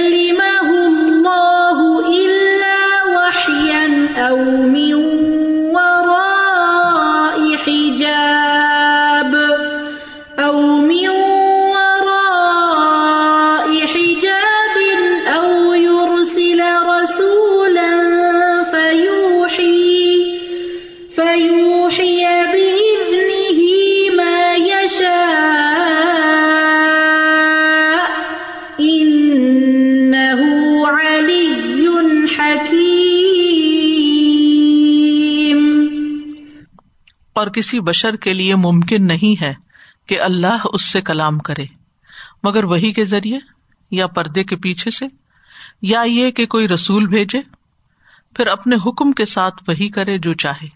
اور 37.40 37.48
کسی 37.48 37.80
بشر 37.80 38.16
کے 38.16 38.34
لیے 38.34 38.54
ممکن 38.54 39.06
نہیں 39.06 39.42
ہے 39.42 39.54
کہ 40.06 40.20
اللہ 40.20 40.66
اس 40.72 40.84
سے 40.84 41.00
کلام 41.00 41.38
کرے۔ 41.38 41.66
مگر 42.42 42.64
وہی 42.64 42.92
کے 42.92 43.04
ذریعے 43.04 43.38
یا 43.90 44.06
پردے 44.06 44.44
کے 44.44 44.56
پیچھے 44.56 44.90
سے 44.90 45.06
یا 45.82 46.02
یہ 46.06 46.30
کہ 46.30 46.46
کوئی 46.46 46.68
رسول 46.68 47.06
بھیجے، 47.06 47.40
پھر 48.36 48.46
اپنے 48.46 48.76
حکم 48.76 49.12
کے 49.12 49.24
ساتھ 49.24 49.64
وہی 49.68 49.88
کرے 49.88 50.18
جو 50.18 50.34
چاہے۔ 50.34 50.68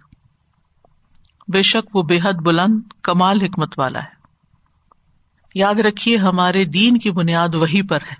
بے 1.48 1.62
شک 1.62 1.96
وہ 1.96 2.03
بے 2.03 2.18
حد 2.22 2.33
بلند، 2.33 2.81
کمال 3.03 3.42
حکمت 3.42 3.79
والا 3.79 4.00
ہے۔ 4.00 4.14
یاد 5.55 5.74
رکھیے 5.74 6.16
ہمارے 6.16 6.64
دین 6.64 6.98
کی 6.98 7.11
بنیاد 7.11 7.55
وہی 7.55 7.83
پر 7.83 7.98
ہے۔ 8.00 8.14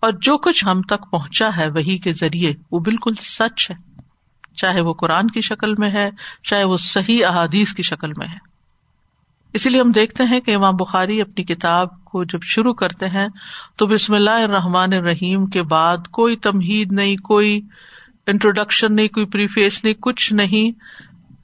اور 0.00 0.12
جو 0.12 0.38
کچھ 0.38 0.64
ہم 0.66 0.82
تک 0.82 1.10
پہنچا 1.10 1.50
ہے 1.56 1.70
وہی 1.70 1.98
کے 1.98 2.12
ذریعے 2.12 2.54
وہ 2.70 2.78
بالکل 2.78 3.14
سچ 3.14 3.70
ہے۔ 3.70 3.95
چاہے 4.56 4.80
وہ 4.80 4.92
قرآن 4.92 5.26
کی 5.26 5.40
شکل 5.40 5.74
میں 5.78 5.90
ہے، 5.90 6.10
چاہے 6.44 6.64
وہ 6.64 6.76
صحیح 6.76 7.26
احادیث 7.26 7.72
کی 7.72 7.82
شکل 7.82 8.12
میں 8.16 8.28
ہے۔ 8.28 8.56
اسی 9.52 9.70
لیے 9.70 9.80
ہم 9.80 9.90
دیکھتے 9.90 10.24
ہیں 10.24 10.40
کہ 10.40 10.54
امام 10.54 10.76
بخاری 10.76 11.20
اپنی 11.20 11.44
کتاب 11.44 12.04
کو 12.04 12.24
جب 12.24 12.42
شروع 12.42 12.74
کرتے 12.74 13.08
ہیں 13.08 13.28
تو 13.76 13.86
بسم 13.86 14.14
اللہ 14.14 14.30
الرحمٰن 14.30 14.92
الرحیم 14.92 15.46
کے 15.46 15.62
بعد 15.62 16.08
کوئی 16.08 16.36
تمہید 16.36 16.92
نہیں، 16.92 17.16
کوئی 17.16 17.60
انٹروڈکشن 18.26 18.96
نہیں، 18.96 19.08
کوئی 19.08 19.26
پریفیس 19.26 19.84
نہیں، 19.84 19.94
کچھ 19.94 20.32
نہیں۔ 20.32 20.78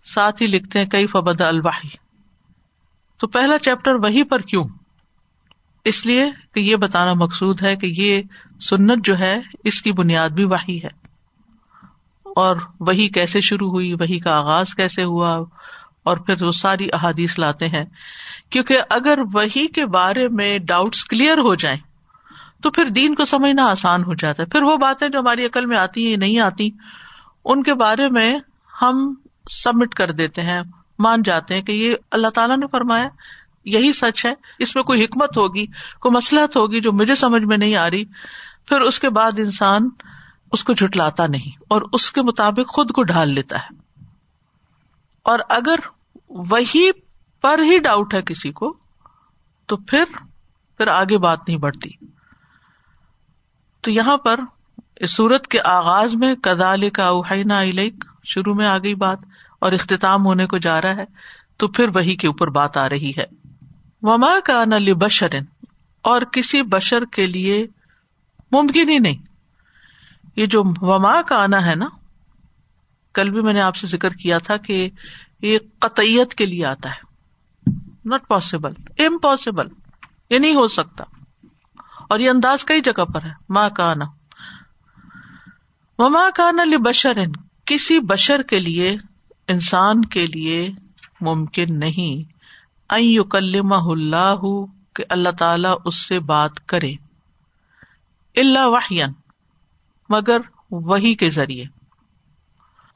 ساتھ 0.04 0.42
ہی 0.42 0.46
لکھتے 0.46 0.78
ہیں 0.78 0.86
کئی 0.86 1.06
فبد 1.06 1.40
الواحی 1.40 1.88
تو 3.18 3.26
پہلا 3.26 3.58
چیپٹر 3.58 3.94
وہی 3.94 4.22
پر 4.22 4.40
کیوں؟ 4.40 4.64
اس 5.84 6.06
لیے 6.06 6.30
کہ 6.54 6.60
یہ 6.60 6.76
بتانا 6.76 7.12
مقصود 7.12 7.62
ہے 7.62 7.76
کہ 7.76 7.86
یہ 7.86 8.22
سنت 8.60 9.04
جو 9.04 9.18
ہے، 9.18 9.40
اس 9.64 9.82
کی 9.82 9.92
بنیاد 9.92 10.30
بھی 10.30 10.44
واہی 10.44 10.82
ہے۔ 10.82 11.01
اور 12.36 12.56
وہی 12.80 13.08
کیسے 13.08 13.40
شروع 13.40 13.70
ہوئی، 13.70 13.92
وہی 13.92 14.18
کا 14.18 14.36
آغاز 14.36 14.74
کیسے 14.74 15.04
ہوا، 15.04 15.38
اور 16.02 16.16
پھر 16.16 16.42
وہ 16.42 16.50
ساری 16.50 16.88
احادیث 16.92 17.38
لاتے 17.38 17.68
ہیں۔ 17.68 17.84
کیونکہ 18.50 18.78
اگر 18.90 19.18
وہی 19.32 19.66
کے 19.66 19.86
بارے 19.86 20.28
میں 20.28 20.58
ڈاؤٹس 20.58 21.04
کلیئر 21.04 21.38
ہو 21.38 21.54
جائیں، 21.54 21.78
تو 22.62 22.70
پھر 22.70 22.84
دین 22.84 23.14
کو 23.14 23.24
سمجھنا 23.24 23.66
آسان 23.66 24.04
ہو 24.04 24.14
جاتا 24.14 24.42
ہے۔ 24.42 24.48
پھر 24.48 24.62
وہ 24.62 24.76
باتیں 24.76 25.08
جو 25.08 25.18
ہماری 25.18 25.46
عقل 25.46 25.66
میں 25.66 25.76
آتی 25.76 26.08
ہیں، 26.08 26.16
نہیں 26.16 26.38
آتی، 26.38 26.70
ان 27.44 27.62
کے 27.62 27.74
بارے 27.74 28.08
میں 28.08 28.38
ہم 28.82 29.14
سبمٹ 29.50 29.94
کر 29.94 30.10
دیتے 30.10 30.42
ہیں، 30.42 30.60
مان 30.98 31.22
جاتے 31.22 31.54
ہیں 31.54 31.62
کہ 31.62 31.72
یہ 31.72 31.94
اللہ 32.10 32.28
تعالیٰ 32.28 32.56
نے 32.56 32.66
فرمایا، 32.72 33.08
یہی 33.64 33.92
سچ 33.92 34.24
ہے، 34.24 34.34
اس 34.58 34.74
میں 34.74 34.82
کوئی 34.82 35.04
حکمت 35.04 35.36
ہوگی، 35.36 35.66
کوئی 36.00 36.16
مسلحت 36.16 36.56
ہوگی 36.56 36.80
جو 36.80 36.92
مجھے 36.92 37.14
سمجھ 37.14 37.42
میں 37.42 37.56
نہیں 37.56 37.76
آ 37.76 37.90
رہی۔ 37.90 38.04
پھر 38.68 38.80
اس 38.80 39.00
کے 39.00 39.10
بعد 39.10 39.38
انسان 39.38 39.88
اس 40.52 40.64
کو 40.64 40.72
جھٹلاتا 40.72 41.26
نہیں 41.26 41.62
اور 41.68 41.82
اس 41.92 42.12
کے 42.12 42.22
مطابق 42.22 42.72
خود 42.72 42.90
کو 42.90 43.02
ڈھال 43.02 43.30
لیتا 43.30 43.58
ہے۔ 43.58 43.74
اور 45.22 45.38
اگر 45.48 45.74
وہی 46.28 46.90
پر 47.42 47.60
ہی 47.62 47.78
ڈاؤٹ 47.78 48.14
ہے 48.14 48.22
کسی 48.22 48.52
کو، 48.52 48.76
تو 49.66 49.76
پھر 49.76 50.04
پھر 50.76 50.86
آگے 50.86 51.18
بات 51.18 51.38
نہیں 51.48 51.58
بڑھتی۔ 51.58 51.90
تو 53.80 53.90
یہاں 53.90 54.16
پر 54.16 54.40
اس 54.96 55.10
سورت 55.10 55.46
کے 55.46 55.58
آغاز 55.64 56.14
میں 56.14 56.34
کدال 56.34 56.90
کا 56.90 57.06
اوہینا 57.06 57.62
علیک 57.62 58.04
شروع 58.24 58.54
میں 58.54 58.66
آ 58.66 58.78
گئی 58.78 58.94
بات 58.94 59.18
اور 59.58 59.72
اختتام 59.72 60.26
ہونے 60.26 60.46
کو 60.46 60.58
جا 60.58 60.82
رہا 60.82 60.96
ہے، 60.96 61.04
تو 61.56 61.68
پھر 61.68 61.88
وہی 61.94 62.16
کے 62.16 62.26
اوپر 62.26 62.48
بات 62.48 62.76
آ 62.76 62.88
رہی 62.88 63.12
ہے۔ 63.18 63.24
وما 64.02 64.40
کا 64.44 64.64
نلی 64.64 64.94
بشرن 64.94 65.44
اور 66.02 66.22
کسی 66.22 66.62
بشر 66.62 67.04
کے 67.04 67.26
لیے 67.26 67.66
ممکن 68.52 68.88
ہی 68.88 68.98
نہیں۔ 68.98 69.31
یہ 70.36 70.46
جو 70.46 70.62
وما 70.64 71.22
کا 71.22 71.42
آنا 71.42 71.66
ہے 71.66 71.74
نا، 71.74 71.86
کل 73.14 73.30
بھی 73.30 73.40
میں 73.40 73.52
نے 73.52 73.60
آپ 73.60 73.76
سے 73.76 73.86
ذکر 73.86 74.10
کیا 74.10 74.38
تھا 74.38 74.56
کہ 74.56 74.90
یہ 75.42 75.58
قطعیت 75.78 76.34
کے 76.34 76.46
لیے 76.46 76.66
آتا 76.66 76.90
ہے۔ 76.90 77.12
ناٹ 78.04 78.28
پاسبل 78.28 78.72
امپاسبل 78.98 79.66
یہ 80.30 80.38
نہیں 80.38 80.54
ہو 80.54 80.68
سکتا۔ 80.68 81.04
اور 82.08 82.18
یہ 82.18 82.30
انداز 82.30 82.64
کئی 82.64 82.80
جگہ 82.80 83.04
پر 83.04 83.22
ہے۔ 83.22 83.32
ماں 83.48 83.70
کا 83.70 83.84
آنا 83.84 84.04
وما 85.98 86.30
کا 86.34 86.44
آنا 86.44 86.76
بشر 86.78 87.12
کسی 87.64 88.00
بشر 88.00 88.42
کے 88.42 88.60
لیے، 88.60 88.96
انسان 89.48 90.04
کے 90.04 90.26
لیے 90.26 90.70
ممکن 91.20 91.78
نہیں۔ 91.78 92.32
کلمہ 93.30 93.74
اللہ، 93.74 94.64
کہ 94.94 95.04
اللہ 95.08 95.28
تعالی 95.28 95.68
اس 95.84 95.96
سے 95.96 96.20
بات 96.20 96.68
کرے۔ 96.68 96.92
اللہ 98.36 98.66
واہین 98.66 99.08
مگر 100.12 100.38
وہی 100.70 101.14
کے 101.14 101.30
ذریعے۔ 101.30 101.64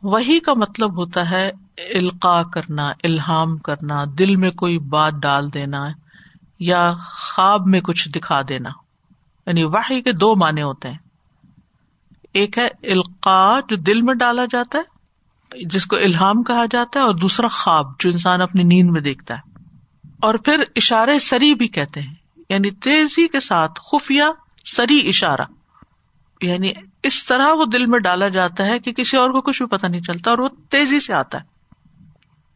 وہی 0.02 0.40
کا 0.40 0.55
مطلب 0.55 0.96
ہوتا 0.96 1.31
ہے 1.31 1.50
القاع 1.79 2.42
کرنا، 2.42 2.88
الہام 3.02 3.59
کرنا، 3.59 4.05
دل 4.18 4.37
میں 4.37 4.50
کوئی 4.50 4.79
بات 4.79 5.12
ڈال 5.12 5.55
دینا 5.55 5.87
یا 6.61 6.92
خواب 7.09 7.66
میں 7.66 7.81
کچھ 7.81 8.09
دکھا 8.09 8.40
دینا۔ 8.48 8.68
یعنی 9.46 9.62
واہی 9.62 10.02
کے 10.02 10.12
دو 10.12 10.37
معنی 10.37 10.62
ہوتے 10.62 10.90
ہیں۔ 10.90 10.98
ایک 12.33 12.59
ہے 12.59 12.66
القاع 12.66 13.61
جو 13.61 13.76
دل 13.76 14.00
میں 14.00 14.14
ڈالا 14.14 14.44
جاتا 14.50 14.79
ہے، 14.79 14.96
جس 15.64 15.87
کو 15.87 15.96
الہام 15.96 16.42
کہا 16.42 16.64
جاتا 16.70 17.00
ہے، 17.00 17.05
اور 17.05 17.14
دوسرا 17.14 17.48
خواب 17.48 17.87
جو 17.98 18.11
انسان 18.11 18.40
اپنی 18.40 18.62
نیند 18.62 18.90
میں 18.90 19.00
دیکھتا 19.00 19.37
ہے۔ 19.37 19.64
اور 20.22 20.35
پھر 20.35 20.64
اشارے 20.76 21.18
سری 21.18 21.55
بھی 21.55 21.68
کہتے 21.68 22.00
ہیں۔ 22.00 22.14
یعنی 22.48 22.70
تیزی 22.70 23.29
کے 23.29 23.40
ساتھ، 23.40 23.81
خفیہ، 23.81 24.22
سری 24.64 25.09
اشارہ۔ 25.09 25.40
یعنی 26.40 26.72
اس 27.07 27.25
طرح 27.25 27.53
وہ 27.53 27.64
دل 27.64 27.87
میں 27.87 27.99
ڈالا 27.99 28.29
جاتا 28.29 28.64
ہے 28.64 28.79
کہ 28.79 28.92
کسی 28.92 29.16
اور 29.16 29.31
کو 29.31 29.40
کچھ 29.40 29.62
بھی 29.62 29.66
پتا 29.66 29.88
نہیں 29.88 30.01
چلتا 30.01 30.31
اور 30.31 30.38
وہ 30.38 30.49
تیزی 30.71 31.01
سے 31.01 31.12
آتا 31.12 31.38
ہے۔ 31.40 31.45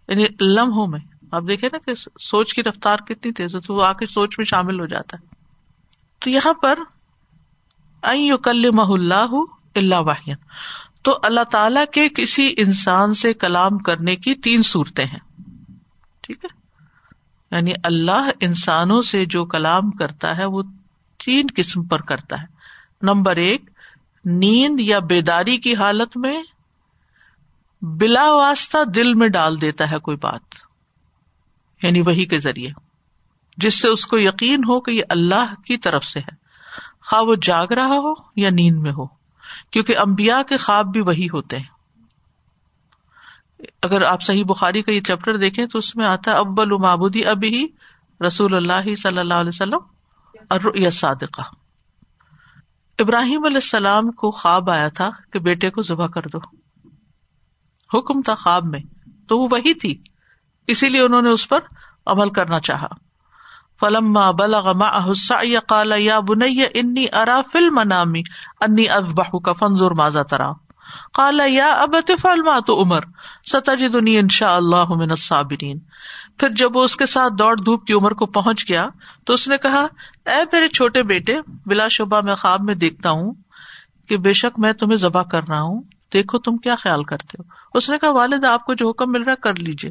یعنی 0.09 0.25
لمحوں 0.41 0.87
میں، 0.87 1.01
آپ 1.33 1.43
دیکھے 1.49 1.69
نا 1.73 1.79
کہ 1.79 1.95
سوچ 2.21 2.55
کی 2.55 2.63
رفتار 2.63 2.99
کتنی 2.99 3.33
تیز 3.33 3.55
ہوتی 3.55 3.73
وہ 3.73 3.85
آ 3.85 3.93
کے 3.93 4.07
سوچ 4.07 4.39
میں 4.39 4.45
شامل 4.45 4.81
ہو 4.81 4.87
جاتا 4.87 5.17
ہے۔ 5.17 5.27
تو 6.19 6.31
یہاں 6.31 6.55
پر 6.55 6.79
مح 8.75 8.89
اللہ 8.89 9.29
اللہ 9.75 9.95
واہین 9.95 10.35
تو 11.03 11.19
اللہ 11.23 11.45
تعالی 11.45 11.81
کے 11.93 12.09
کسی 12.09 12.55
انسان 12.57 13.15
سے 13.15 13.35
کلام 13.35 13.79
کرنے 13.79 14.17
کی 14.17 14.35
تین 14.35 14.63
صورتیں 14.63 15.05
ہیں۔ 15.05 15.43
ٹھیک 16.21 16.45
ہے؟ 16.45 16.61
یعنی 17.57 17.73
اللہ 17.85 18.31
انسانوں 18.41 19.03
سے 19.03 19.25
جو 19.25 19.45
کلام 19.45 19.91
کرتا 19.91 20.37
ہے، 20.37 20.45
وہ 20.45 20.63
تین 21.25 21.47
قسم 21.57 21.83
پر 21.83 22.01
کرتا 22.01 22.43
ہے۔ 22.43 22.47
نمبر 23.03 23.37
ایک 23.37 23.71
نیند 24.25 24.81
یا 24.81 24.99
بیداری 24.99 25.57
کی 25.57 25.75
حالت 25.75 26.17
میں 26.17 26.43
بلا 27.83 28.35
واسطہ 28.35 28.85
دل 28.85 29.15
میں 29.15 29.29
ڈال 29.29 29.61
دیتا 29.61 29.91
ہے 29.91 29.99
کوئی 29.99 30.17
بات 30.17 30.43
یعنی 31.83 32.01
وہی 32.01 32.25
کے 32.25 32.39
ذریعے، 32.39 32.71
جس 33.57 33.81
سے 33.81 33.89
اس 33.89 34.07
کو 34.07 34.19
یقین 34.19 34.59
ہو 34.59 34.81
کہ 34.81 34.91
یہ 34.91 35.03
اللہ 35.09 35.55
کی 35.67 35.77
طرف 35.77 36.05
سے 36.05 36.21
ہے۔ 36.21 36.35
خواہ 37.03 37.23
وہ 37.23 37.35
جاگ 37.43 37.67
رہا 37.67 37.87
ہو 37.87 38.13
یا 38.37 38.51
نیند 38.51 38.79
میں 38.79 38.93
ہو، 38.93 39.07
کیونکہ 39.71 39.99
امبیا 39.99 40.43
کے 40.49 40.57
خواب 40.57 40.87
بھی 40.87 41.01
وہی 41.01 41.27
ہوتے 41.27 41.59
ہیں۔ 41.59 41.81
اگر 43.83 44.03
آپ 44.03 44.23
صحیح 44.23 44.45
بخاری 44.45 44.83
کا 44.83 44.93
یہ 44.93 45.01
چیپٹر 45.01 45.37
دیکھیں 45.37 45.67
تو 45.67 45.79
اس 45.79 45.97
میں 45.97 46.07
آتا 46.07 46.31
ہے 46.31 46.37
ابل 46.37 46.71
معبودی 46.71 47.25
اب 47.25 47.45
ہی 47.45 47.67
رسول 48.27 48.57
اللہ 48.57 48.95
صلی 48.95 49.19
اللہ 49.19 49.35
علیہ 49.35 49.49
وسلم 49.49 49.79
اور 50.49 50.91
صادقہ 50.91 51.43
ابراہیم 53.01 53.45
علیہ 53.45 53.57
السلام 53.57 54.11
کو 54.11 54.31
خواب 54.31 54.71
آیا 54.71 54.89
تھا 54.89 55.11
کہ 55.33 55.39
بیٹے 55.39 55.71
کو 55.71 55.83
ذبح 55.83 56.07
کر 56.07 56.23
دو۔ 56.23 56.39
حکم 57.99 58.21
تھا 58.21 58.35
خواب 58.35 58.65
میں، 58.65 58.81
تو 59.29 59.39
وہ 59.39 59.49
وہی 59.51 59.75
تھی، 59.75 60.03
اسی 60.67 60.89
لیے 60.89 61.01
انہوں 61.01 61.23
نے 61.23 61.31
اس 61.31 61.49
پر 61.49 61.59
عمل 62.07 62.31
کرنا 62.31 62.61
چاہا۔ 62.61 62.87
فلم 63.81 64.19
یا 65.43 65.61
کالا 65.61 65.95
یا 65.99 66.21
بنیا 66.21 66.67
انی 66.75 67.07
ارا 67.13 67.41
فل 67.53 67.71
منامی 67.71 68.23
انی 68.61 68.89
اب 68.89 69.21
کا 69.45 69.53
فنزور 69.53 69.91
ماضا 69.91 70.23
ترا۔ 70.23 70.53
کالا 71.15 71.45
یا 71.47 71.73
اب 71.73 71.95
فلما 72.23 72.59
تو 72.67 72.83
عمر 72.83 73.01
ستاجی 73.53 73.89
دنیا 73.89 74.21
ان 74.21 74.29
شاء 74.29 74.57
اللہ 74.57 75.15
صابرین 75.15 75.79
پھر 76.41 76.51
جب 76.51 76.77
وہ 76.77 76.85
اس 76.85 76.97
کے 76.97 77.07
ساتھ 77.07 77.33
دوڑ 77.39 77.57
دھوپ 77.57 77.85
کی 77.87 77.93
عمر 77.93 78.11
کو 78.11 78.27
پہنچ 78.27 78.69
گیا 78.69 78.89
تو 79.25 79.33
اس 79.33 79.49
نے 79.49 79.57
کہا، 79.57 79.87
اے 80.27 80.45
میرے 80.53 80.69
چھوٹے 80.69 81.03
بیٹے، 81.03 81.37
بلا 81.67 81.89
شبہ 81.89 82.21
میں 82.25 82.35
خواب 82.35 82.61
میں 82.63 82.75
دیکھتا 82.75 83.11
ہوں 83.11 83.35
کہ 84.09 84.17
بے 84.17 84.33
شک 84.33 84.59
میں 84.59 84.73
تمہیں 84.73 84.97
ذبح 84.97 85.23
کر 85.23 85.41
رہا 85.49 85.63
ہوں۔ 85.63 85.83
دیکھو 86.13 86.39
تم 86.39 86.57
کیا 86.57 86.75
خیال 86.75 87.05
کرتے 87.05 87.37
ہو۔ 87.39 87.43
اس 87.75 87.91
نے 87.91 87.99
کہا 87.99 88.11
والد 88.11 88.45
آپ 88.45 88.67
کو 88.67 88.75
جو 88.75 88.91
حکم 88.91 89.13
مل 89.13 89.23
رہا 89.23 89.33
ہے 89.33 89.37
کر 89.37 89.55
لیجیے 89.55 89.91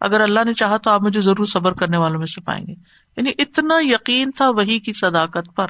اگر 0.00 0.20
اللہ 0.20 0.40
نے 0.44 0.54
چاہا 0.54 0.76
تو 0.76 0.90
آپ 0.90 1.02
مجھے 1.02 1.20
ضرور 1.20 1.46
صبر 1.46 1.72
کرنے 1.72 1.96
والوں 1.96 2.18
میں 2.18 2.26
سے 2.26 2.40
پائیں 2.40 2.66
گے۔ 2.66 2.72
یعنی 3.16 3.30
اتنا 3.38 3.74
یقین 3.80 4.30
تھا 4.30 4.50
وہی 4.50 4.78
کی 4.78 4.92
صداقت 4.92 5.56
پر، 5.56 5.66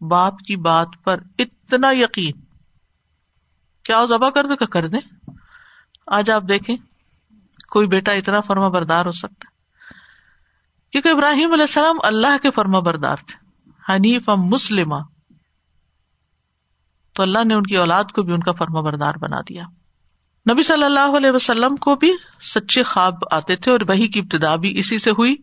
باپ 0.00 0.38
کی 0.38 0.56
بات 0.56 0.88
پر 1.04 1.16
اتنا 1.38 1.90
یقین۔ 1.90 2.32
کیا 3.84 4.04
ذبح 4.08 4.30
کر 4.30 4.46
دے 4.46 4.66
کر 4.66 4.88
دیں 4.88 5.30
آج 6.06 6.30
آپ 6.30 6.42
دیکھیں، 6.48 6.76
کوئی 7.70 7.86
بیٹا 7.86 8.12
اتنا 8.12 8.40
فرما 8.40 8.68
بردار 8.68 9.06
ہو 9.06 9.10
سکتا 9.10 9.44
ہے۔ 9.46 9.51
کیونکہ 10.92 11.08
ابراہیم 11.08 11.52
علیہ 11.52 11.62
السلام 11.62 11.96
اللہ 12.02 12.38
کے 12.42 12.50
فرما 12.50 12.78
بردار 12.78 13.16
تھے 13.16 13.42
حنیف 13.92 14.28
مسلم 14.28 14.94
تو 17.14 17.22
اللہ 17.22 17.44
نے 17.44 17.54
ان 17.54 17.62
کی 17.62 17.76
اولاد 17.76 18.04
کو 18.04 18.22
بھی 18.22 18.32
ان 18.32 18.40
کا 18.40 18.52
فرما 18.52 18.80
بردار 18.80 19.14
بنا 19.20 19.40
دیا۔ 19.40 19.62
نبی 20.52 20.62
صلی 20.62 20.84
اللہ 20.84 21.16
علیہ 21.16 21.30
وسلم 21.30 21.76
کو 21.76 21.94
بھی 21.94 22.12
سچے 22.54 22.82
خواب 22.82 23.14
آتے 23.30 23.56
تھے 23.56 23.72
اور 23.72 23.80
وہی 23.88 24.08
کی 24.08 24.20
ابتدا 24.20 24.56
بھی 24.56 24.78
اسی 24.78 24.98
سے 24.98 25.10
ہوئی۔ 25.10 25.36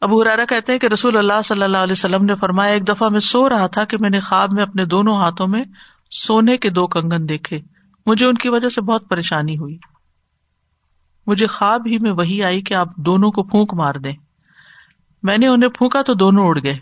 ابو 0.00 0.22
ہرارا 0.22 0.44
کہتے 0.44 0.72
ہیں 0.72 0.78
کہ 0.78 0.86
رسول 0.86 1.16
اللہ 1.16 1.42
صلی 1.44 1.62
اللہ 1.62 1.76
علیہ 1.76 1.92
وسلم 1.92 2.24
نے 2.24 2.34
فرمایا، 2.36 2.72
ایک 2.72 2.88
دفعہ 2.88 3.08
میں 3.08 3.20
سو 3.20 3.48
رہا 3.48 3.66
تھا 3.66 3.84
کہ 3.84 3.96
میں 4.00 4.10
نے 4.10 4.20
خواب 4.20 4.52
میں 4.52 4.62
اپنے 4.62 4.84
دونوں 4.84 5.16
ہاتھوں 5.16 5.46
میں 5.46 5.64
سونے 6.10 6.56
کے 6.56 6.70
دو 6.70 6.86
کنگن 6.86 7.28
دیکھے۔ 7.28 7.58
مجھے 8.06 8.26
ان 8.26 8.34
کی 8.34 8.48
وجہ 8.48 8.68
سے 8.68 8.80
بہت 8.80 9.08
پریشانی 9.08 9.58
ہوئی۔ 9.58 9.78
مجھے 11.28 11.46
خواب 11.46 11.82
ہی 11.86 11.98
میں 11.98 12.12
وہی 12.12 12.44
آئی 12.44 12.62
کہ 12.62 12.74
آپ 12.74 12.96
دونوں 12.96 13.30
کو 13.30 13.42
پھونک 13.42 13.74
مار 13.74 13.94
دیں۔ 13.94 14.16
میں 15.22 15.38
نے 15.38 15.46
انہیں 15.46 15.70
پھونکا 15.70 16.02
تو 16.02 16.14
دونوں 16.14 16.48
اڑ 16.48 16.58
گئے۔ 16.62 16.78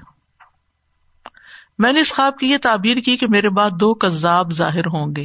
میں 1.78 1.92
نے 1.92 2.00
اس 2.00 2.12
خواب 2.12 2.38
کی 2.38 2.50
یہ 2.50 2.58
تعبیر 2.62 2.96
کی 2.96 3.16
کہ 3.16 3.26
میرے 3.28 3.48
بعد 3.48 3.70
دو 3.70 3.94
کذاب 3.94 4.52
ظاہر 4.52 4.86
ہوں 4.86 5.06
گے۔ 5.16 5.24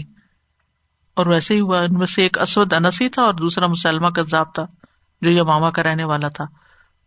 اور 1.14 1.26
ویسے 1.26 1.56
ہی 1.56 1.60
ہوا، 1.60 1.78
ان 1.82 2.00
میں 2.00 2.08
سے 2.08 2.22
ایک 2.24 2.40
اسود 2.40 2.74
انسی 2.74 3.10
تھا 3.10 3.22
اور 3.22 3.34
دوسرا 3.34 3.68
مسلمہ 3.68 4.08
کذاب 4.08 4.54
تھا، 4.54 4.64
جو 5.22 5.30
یہ 5.30 5.42
ماما 5.42 5.72
کا 5.72 5.84
رہنے 5.84 6.04
والا 6.04 6.28
تھا۔ 6.28 6.46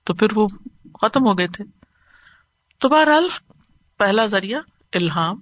تو 0.04 0.14
پھر 0.14 0.26
وہ 0.34 0.48
ختم 1.02 1.26
ہو 1.26 1.38
گئے 1.38 1.46
تھے۔ 1.46 1.64
تو 2.78 2.88
بہرحال 2.88 3.28
پہلا 3.98 4.26
ذریعہ 4.26 4.60
الحام 4.92 5.40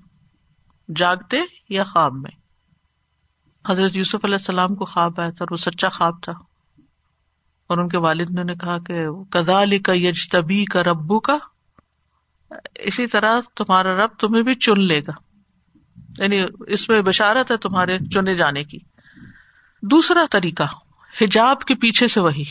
جاگتے 0.96 1.36
یا 1.68 1.84
خواب 1.84 2.12
میں۔ 2.12 2.30
حضرت 3.70 3.96
یوسف 3.96 4.24
علیہ 4.24 4.34
السلام 4.34 4.74
کو 4.74 4.84
خواب 4.84 5.20
آیا 5.20 5.30
تھا 5.30 5.36
اور 5.40 5.48
وہ 5.50 5.56
سچا 5.56 5.88
خواب 5.88 6.22
تھا۔ 6.22 6.51
اور 7.72 7.80
ان 7.80 7.88
کے 7.88 7.98
والد 7.98 8.30
نے 8.30 8.40
انہیں 8.40 8.56
کہا 8.56 8.78
کہ 8.78 9.06
کدا 9.30 9.62
علی 9.62 9.78
کا 9.78 9.92
یج 9.96 10.28
تبھی 10.28 10.64
کا 10.64 10.82
ربو 10.82 11.20
کا 11.20 11.38
اسی 12.74 13.06
طرح 13.06 13.40
تمہارا 13.56 13.94
رب 13.94 14.10
تمہیں 14.18 14.42
بھی 14.42 14.54
چن 14.54 14.80
لے 14.80 15.00
گا۔ 15.00 15.12
یعنی 16.18 16.44
اس 16.66 16.88
میں 16.88 17.02
بشارت 17.02 17.50
ہے 17.50 17.56
تمہارے 17.56 17.98
چنے 17.98 18.34
جانے 18.34 18.64
کی۔ 18.64 18.78
دوسرا 19.82 20.24
طریقہ، 20.30 20.62
حجاب 21.20 21.60
کے 21.60 21.74
پیچھے 21.74 22.06
سے 22.06 22.20
وہی۔ 22.20 22.44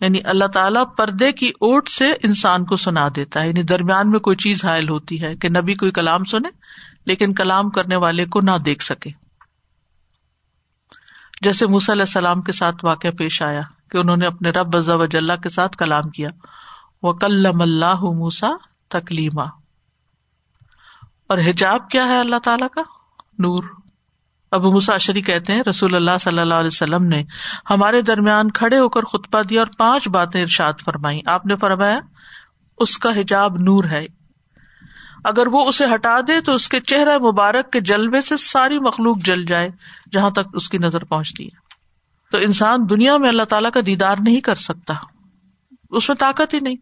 یعنی 0.00 0.18
اللہ 0.24 0.44
تعالیٰ 0.44 0.84
پردے 0.96 1.32
کی 1.32 1.48
اوٹ 1.48 1.88
سے 1.88 2.12
انسان 2.22 2.64
کو 2.64 2.76
سنا 2.76 3.08
دیتا 3.16 3.42
ہے۔ 3.42 3.48
یعنی 3.48 3.62
درمیان 3.62 4.10
میں 4.10 4.20
کوئی 4.20 4.36
چیز 4.36 4.64
حائل 4.64 4.88
ہوتی 4.88 5.22
ہے 5.22 5.36
کہ 5.36 5.48
نبی 5.48 5.74
کوئی 5.74 5.92
کلام 5.92 6.24
سنے، 6.24 6.48
لیکن 7.06 7.34
کلام 7.34 7.70
کرنے 7.70 7.96
والے 7.96 8.26
کو 8.26 8.40
نہ 8.40 8.58
دیکھ 8.66 8.82
سکے۔ 8.82 9.10
جیسے 11.40 11.66
موسی 11.66 11.92
علیہ 11.92 12.02
السلام 12.02 12.42
کے 12.42 12.52
ساتھ 12.52 12.84
واقع 12.84 13.08
پیش 13.18 13.42
آیا۔ 13.42 13.62
کہ 13.94 13.98
انہوں 13.98 14.16
نے 14.16 14.26
اپنے 14.26 14.50
رب 14.50 14.74
وجاللہ 14.88 15.32
کے 15.42 15.48
ساتھ 15.48 15.76
کلام 15.76 16.10
کیا۔ 16.10 16.28
وہ 17.02 17.12
کلم 17.12 17.60
اللہ 17.60 17.94
موسا 17.94 18.50
تکلیما 18.90 19.42
اور 21.28 21.38
حجاب 21.38 21.90
کیا 21.90 22.04
ہے 22.04 22.20
اللہ 22.20 22.36
تعالی 22.44 22.64
کا؟ 22.72 22.80
نور۔ 23.38 23.62
ابو 24.52 24.70
مساشری 24.70 25.20
کہتے 25.20 25.52
ہیں، 25.52 25.62
رسول 25.70 25.94
اللہ 25.94 26.18
صلی 26.20 26.38
اللہ 26.38 26.54
علیہ 26.54 26.66
وسلم 26.66 27.04
نے 27.04 27.24
ہمارے 27.70 28.02
درمیان 28.02 28.50
کھڑے 28.50 28.78
ہو 28.78 28.88
کر 28.88 29.02
خطبہ 29.02 29.42
دیا 29.42 29.60
اور 29.60 29.66
پانچ 29.78 30.08
باتیں 30.08 30.42
ارشاد 30.42 30.72
فرمائی 30.84 31.20
آپ 31.26 31.46
نے 31.46 31.56
فرمایا، 31.56 31.98
اس 32.78 32.98
کا 32.98 33.10
حجاب 33.10 33.54
نور 33.54 33.84
ہے۔ 33.84 34.06
اگر 35.24 35.46
وہ 35.46 35.68
اسے 35.68 35.84
ہٹا 35.94 36.20
دے 36.20 36.40
تو 36.40 36.54
اس 36.54 36.68
کے 36.68 36.80
چہرہ 36.80 37.18
مبارک 37.18 37.72
کے 37.72 37.80
جلوے 37.80 38.20
سے 38.20 38.36
ساری 38.36 38.78
مخلوق 38.78 39.16
جل 39.24 39.44
جائے، 39.44 39.68
جہاں 40.12 40.30
تک 40.30 40.48
اس 40.54 40.68
کی 40.68 40.78
نظر 40.78 41.04
پہنچتی 41.04 41.46
ہے۔ 41.46 41.63
تو 42.30 42.38
انسان 42.38 42.80
دنیا 42.90 43.16
میں 43.16 43.28
اللہ 43.28 43.42
تعالیٰ 43.42 43.70
کا 43.70 43.80
دیدار 43.86 44.16
نہیں 44.20 44.40
کر 44.40 44.54
سکتا۔ 44.54 44.94
اس 45.90 46.08
میں 46.08 46.16
طاقت 46.16 46.54
ہی 46.54 46.60
نہیں۔ 46.60 46.76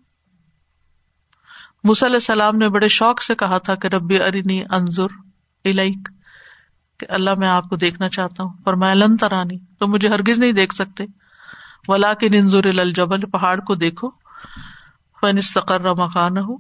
علیہ 1.85 2.17
السلام 2.17 2.57
نے 2.57 2.69
بڑے 2.69 2.89
شوق 2.89 3.23
سے 3.23 3.35
کہا 3.35 3.59
تھا 3.59 3.75
کہ 3.75 3.87
ربی 3.87 4.23
ارینی 4.23 4.63
انضر 4.71 5.07
الک 5.65 6.09
کہ 6.99 7.07
اللہ 7.09 7.31
میں 7.39 7.49
آپ 7.49 7.69
کو 7.69 7.77
دیکھنا 7.77 8.09
چاہتا 8.09 8.43
ہوں۔ 8.43 8.53
پر 8.65 8.75
میں 8.75 8.95
لن 8.95 9.17
ترانی 9.17 9.59
تو 9.79 9.87
مجھے 9.87 10.09
ہرگز 10.09 10.39
نہیں 10.39 10.53
دیکھ 10.53 10.75
سکتے۔ 10.75 11.05
ولا 11.89 12.15
کے 12.15 12.29
ننظر 12.29 12.65
الجبل، 12.65 13.31
پہاڑ 13.31 13.61
کو 13.61 13.75
دیکھو۔ 13.75 14.11
فن 15.21 15.39
استقر 15.39 15.95
مکان 15.95 16.39
ہو 16.39 16.57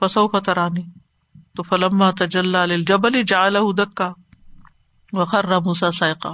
فسو 0.00 0.28
فترانی 0.28 0.82
تو 1.56 1.62
فلم 1.62 2.10
تجل 2.10 2.84
جبل 2.84 3.22
جا 3.22 3.48
دکا 3.48 4.12
وخر 5.12 5.60
موسا 5.60 5.90
سائقہ 5.90 6.28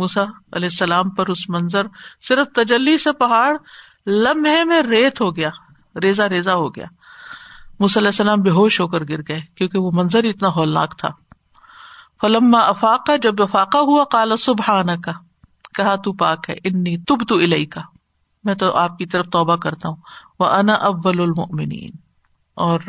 موسا 0.00 0.22
علیہ 0.52 0.68
السلام 0.68 1.10
پر 1.10 1.26
اس 1.26 1.48
منظر 1.48 1.86
صرف 2.28 2.46
تجلی 2.54 2.98
سے 2.98 3.12
پہاڑ 3.12 3.56
لمحے 4.06 4.64
میں 4.64 4.82
ریت 4.82 5.20
ہو 5.20 5.36
گیا 5.36 5.50
ریزا 6.02 6.28
ریزا 6.28 6.54
ہو 6.54 6.68
گیا۔ 6.68 6.86
علیہ 7.80 8.08
السلام 8.08 8.40
بے 8.40 8.50
ہوش 8.50 8.80
ہو 8.80 8.88
کر 8.88 9.02
گر 9.08 9.20
گئے 9.28 9.40
کیونکہ 9.54 9.78
وہ 9.78 9.90
منظر 9.94 10.24
اتنا 10.24 10.48
ہولناک 10.48 10.98
تھا۔ 10.98 11.08
فلما 12.20 12.58
افاقہ 12.58 13.16
جب 13.22 13.34
افاقہ 13.38 13.78
ہوا 13.78 14.04
کالا 14.04 14.36
سبحانہ 14.36 14.92
کا 15.04 15.12
کہا 15.74 15.96
تو 15.96 16.12
پاک 16.12 16.50
ہے، 16.50 16.54
انی 16.64 16.96
تب 16.98 17.28
تو 17.28 17.34
الئی 17.34 17.66
کا 17.66 17.80
میں 18.44 18.54
تو 18.54 18.76
آپ 18.76 18.98
کی 18.98 19.06
طرف 19.06 19.26
توبہ 19.32 19.56
کرتا 19.56 19.88
ہوں۔ 19.88 19.96
وہ 20.38 20.46
انا 20.46 20.72
اول 20.72 21.20
المؤمنین۔ 21.20 21.90
اور 22.54 22.80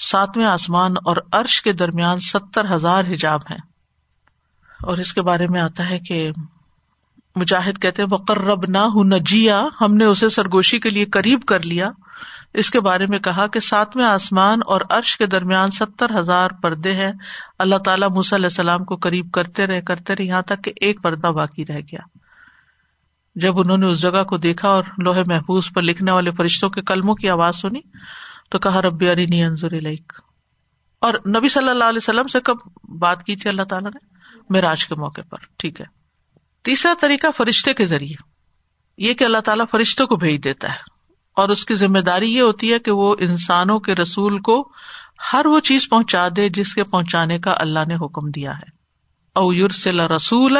ساتویں 0.00 0.46
آسمان 0.46 0.94
اور 1.04 1.16
عرش 1.32 1.62
کے 1.62 1.72
درمیان 1.72 2.18
ستر 2.18 2.74
ہزار 2.74 3.04
حجاب 3.04 3.40
ہیں۔ 3.50 3.71
اور 4.82 4.98
اس 4.98 5.12
کے 5.12 5.22
بارے 5.22 5.46
میں 5.46 5.60
آتا 5.60 5.90
ہے 5.90 5.98
کہ 5.98 6.30
مجاہد 7.36 7.82
کہتے 7.82 8.02
وقرب 8.10 8.64
نہ 8.68 8.78
ہوں 8.78 9.18
جیا 9.26 9.64
ہم 9.80 9.94
نے 9.94 10.04
اسے 10.04 10.28
سرگوشی 10.28 10.78
کے 10.78 10.90
لیے 10.90 11.04
قریب 11.04 11.42
کر 11.42 11.62
لیا۔ 11.62 11.90
اس 12.54 12.70
کے 12.70 12.80
بارے 12.80 13.06
میں 13.06 13.18
کہا 13.18 13.46
کہ 13.46 13.60
ساتویں 13.60 14.04
آسمان 14.04 14.58
اور 14.66 14.80
عرش 14.90 15.16
کے 15.16 15.26
درمیان 15.26 15.70
ستر 15.70 16.20
ہزار 16.20 16.50
پردے 16.62 16.94
ہیں۔ 16.94 17.12
اللہ 17.58 17.76
تعالیٰ 17.76 18.08
علیہ 18.08 18.34
السلام 18.34 18.84
کو 18.84 18.96
قریب 18.96 19.30
کرتے 19.30 19.66
رہے 19.66 19.80
کرتے 19.80 20.16
رہے، 20.16 20.24
یہاں 20.24 20.42
تک 20.42 20.64
کہ 20.64 20.72
ایک 20.76 21.02
پردہ 21.02 21.26
باقی 21.26 21.66
رہ 21.66 21.78
گیا۔ 21.78 22.00
جب 23.34 23.58
انہوں 23.58 23.76
نے 23.76 23.86
اس 23.86 24.00
جگہ 24.00 24.22
کو 24.22 24.36
دیکھا 24.36 24.68
اور 24.68 24.84
لوہے 24.98 25.22
محفوظ 25.26 25.72
پر 25.74 25.82
لکھنے 25.82 26.12
والے 26.12 26.30
فرشتوں 26.30 26.70
کے 26.70 26.82
کلموں 26.82 27.14
کی 27.14 27.30
آواز 27.30 27.56
سنی، 27.56 27.80
تو 28.50 28.58
کہا، 28.58 28.82
ربی 28.82 29.08
اری 29.08 29.42
انضر 29.42 29.72
علیک 29.72 30.12
اور 31.00 31.14
نبی 31.14 31.48
صلی 31.48 31.68
اللہ 31.68 31.84
علیہ 31.84 32.00
وسلم 32.02 32.26
سے 32.26 32.40
کب 32.40 32.56
بات 32.98 33.24
کی 33.24 33.36
تھی 33.36 33.50
اللہ 33.50 33.62
تعالیٰ 33.62 33.90
نے؟ 33.94 34.11
میراج 34.50 34.86
کے 34.86 34.94
موقع 34.94 35.20
پر، 35.30 35.36
ٹھیک 35.58 35.80
ہے۔ 35.80 35.86
تیسرا 36.64 36.92
طریقہ 37.00 37.26
فرشتے 37.36 37.74
کے 37.74 37.84
ذریعے، 37.84 38.14
یہ 38.98 39.12
کہ 39.12 39.24
اللہ 39.24 39.38
تعالیٰ 39.38 39.64
فرشتوں 39.70 40.06
کو 40.06 40.16
بھیج 40.16 40.44
دیتا 40.44 40.68
ہے۔ 40.68 40.92
اور 41.36 41.48
اس 41.48 41.64
کی 41.64 41.74
ذمہ 41.74 41.98
داری 41.98 42.34
یہ 42.34 42.40
ہوتی 42.40 42.72
ہے 42.72 42.78
کہ 42.78 42.90
وہ 42.90 43.16
انسانوں 43.20 43.80
کے 43.80 43.94
رسول 43.94 44.40
کو 44.40 44.72
ہر 45.32 45.46
وہ 45.46 45.60
چیز 45.60 45.88
پہنچا 45.88 46.28
دے 46.36 46.48
جس 46.48 46.74
کے 46.74 46.84
پہنچانے 46.84 47.38
کا 47.38 47.54
اللہ 47.58 47.78
نے 47.88 47.94
حکم 47.94 48.30
دیا 48.30 48.56
ہے۔ 48.56 48.70
او 49.34 49.52
یورسل 49.52 50.00
رسول 50.00 50.56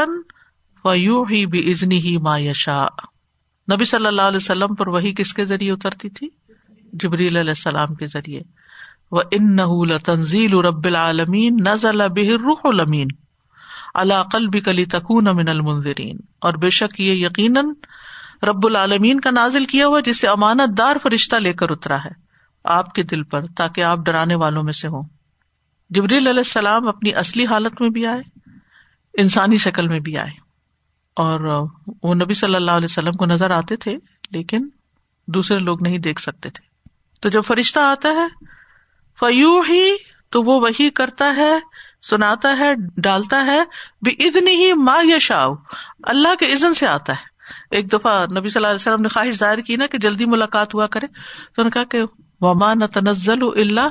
ہی 0.84 1.46
بھی 1.46 1.70
ازنی 1.70 1.98
ہی 1.98 2.16
ما 2.16 2.38
یشا 2.38 2.86
نبی 3.72 3.84
صلی 3.84 4.06
اللہ 4.06 4.22
علیہ 4.22 4.36
وسلم 4.36 4.74
پر 4.74 4.88
وہی 4.88 5.14
کس 5.14 5.34
کے 5.34 5.44
ذریعے 5.44 5.72
اترتی 5.72 6.08
تھی؟ 6.08 6.28
جبریل 6.92 7.36
علیہ 7.36 7.50
السلام 7.50 7.94
کے 7.94 8.06
ذریعے۔ 8.06 8.40
وہ 9.10 9.22
ان 9.30 9.56
نہ 9.56 9.98
تنزیل 10.04 10.58
رب 10.58 10.84
العالمین 10.84 11.56
نزل 11.66 12.08
بہ 12.08 12.42
روح 12.42 12.60
المین 12.64 13.06
اللہ 13.94 14.22
قلب 14.32 14.64
کلی 14.64 14.84
تکون 14.84 15.24
من 15.24 15.48
المنظرین 15.48 16.16
اور 16.40 16.54
بے 16.54 16.70
شک 16.70 17.00
یہ 17.00 17.12
یقیناً 17.12 17.64
رب 18.42 18.66
العالمین 18.66 19.20
کا 19.20 19.30
نازل 19.30 19.64
کیا 19.64 19.86
ہوا 19.86 20.00
جسے 20.00 20.28
امانت 20.28 20.78
دار 20.78 20.96
فرشتہ 21.02 21.36
لے 21.36 21.52
کر 21.52 21.70
اترا 21.70 22.04
ہے۔ 22.04 22.10
آپ 22.64 22.94
کے 22.94 23.02
دل 23.02 23.22
پر، 23.22 23.40
تاکہ 23.56 23.80
آپ 23.84 23.98
ڈرانے 23.98 24.34
والوں 24.34 24.62
میں 24.62 24.72
سے 24.72 24.88
ہوں۔ 24.88 25.02
جبریل 25.90 26.26
علیہ 26.26 26.40
السلام 26.40 26.88
اپنی 26.88 27.14
اصلی 27.14 27.46
حالت 27.46 27.80
میں 27.80 27.90
بھی 27.90 28.06
آئے، 28.06 28.22
انسانی 29.18 29.56
شکل 29.58 29.88
میں 29.88 30.00
بھی 30.00 30.18
آئے۔ 30.18 30.30
اور 31.16 31.68
وہ 32.02 32.14
نبی 32.14 32.34
صلی 32.34 32.54
اللہ 32.54 32.70
علیہ 32.70 32.88
وسلم 32.90 33.12
کو 33.12 33.26
نظر 33.26 33.50
آتے 33.50 33.76
تھے، 33.76 33.98
لیکن 34.30 34.68
دوسرے 35.26 35.58
لوگ 35.58 35.82
نہیں 35.82 35.98
دیکھ 35.98 36.20
سکتے 36.22 36.50
تھے۔ 36.50 36.66
تو 37.20 37.28
جب 37.28 37.42
فرشتہ 37.46 37.80
آتا 37.80 38.08
ہے 38.08 38.44
فیو 39.20 39.60
ہی 39.60 39.90
تو 40.30 40.42
وہ 40.42 40.60
وہی 40.60 40.90
کرتا 40.90 41.36
ہے 41.36 41.58
سناتا 42.02 42.56
ہے، 42.60 42.74
ڈالتا 42.96 43.46
ہے 43.46 43.60
بھی 44.02 44.16
اتنی 44.18 44.54
ہی 44.54 44.72
ماں 44.72 45.04
یا 45.04 45.18
شاہ 45.18 45.46
اللہ 46.02 46.34
کے 46.34 46.52
عزن 46.52 46.74
سے 46.74 46.86
آتا 46.86 47.12
ہے۔ 47.12 47.32
ایک 47.70 47.92
دفعہ 47.92 48.22
نبی 48.22 48.48
صلی 48.48 48.58
اللہ 48.58 48.66
علیہ 48.66 48.74
وسلم 48.74 49.02
نے 49.02 49.08
خواہش 49.08 49.34
ظاہر 49.34 49.58
کی 49.58 49.76
نا 49.76 49.86
کہ 49.86 49.98
جلدی 49.98 50.24
ملاقات 50.24 50.74
ہوا 50.74 50.86
کرے۔ 50.86 51.06
تو 51.56 51.70
کہا 51.70 51.84
کہ 51.84 52.02
وما 52.40 52.74
نہ 52.74 52.84
تنزل 52.84 53.60
اللہ 53.60 53.88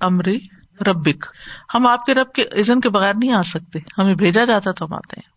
امری 0.00 0.38
ربک 0.80 1.26
ہم 1.74 1.86
آپ 1.86 2.06
کے 2.06 2.14
رب 2.14 2.32
کے 2.32 2.42
عزن 2.42 2.80
کے 2.80 2.88
بغیر 2.88 3.14
نہیں 3.14 3.32
آ 3.32 3.42
سکتے۔ 3.42 3.78
ہمیں 3.98 4.14
بھیجا 4.14 4.44
جاتا 4.44 4.70
تو 4.70 4.84
ہم 4.84 4.94
آتے 4.94 5.14
ہیں۔ 5.16 5.28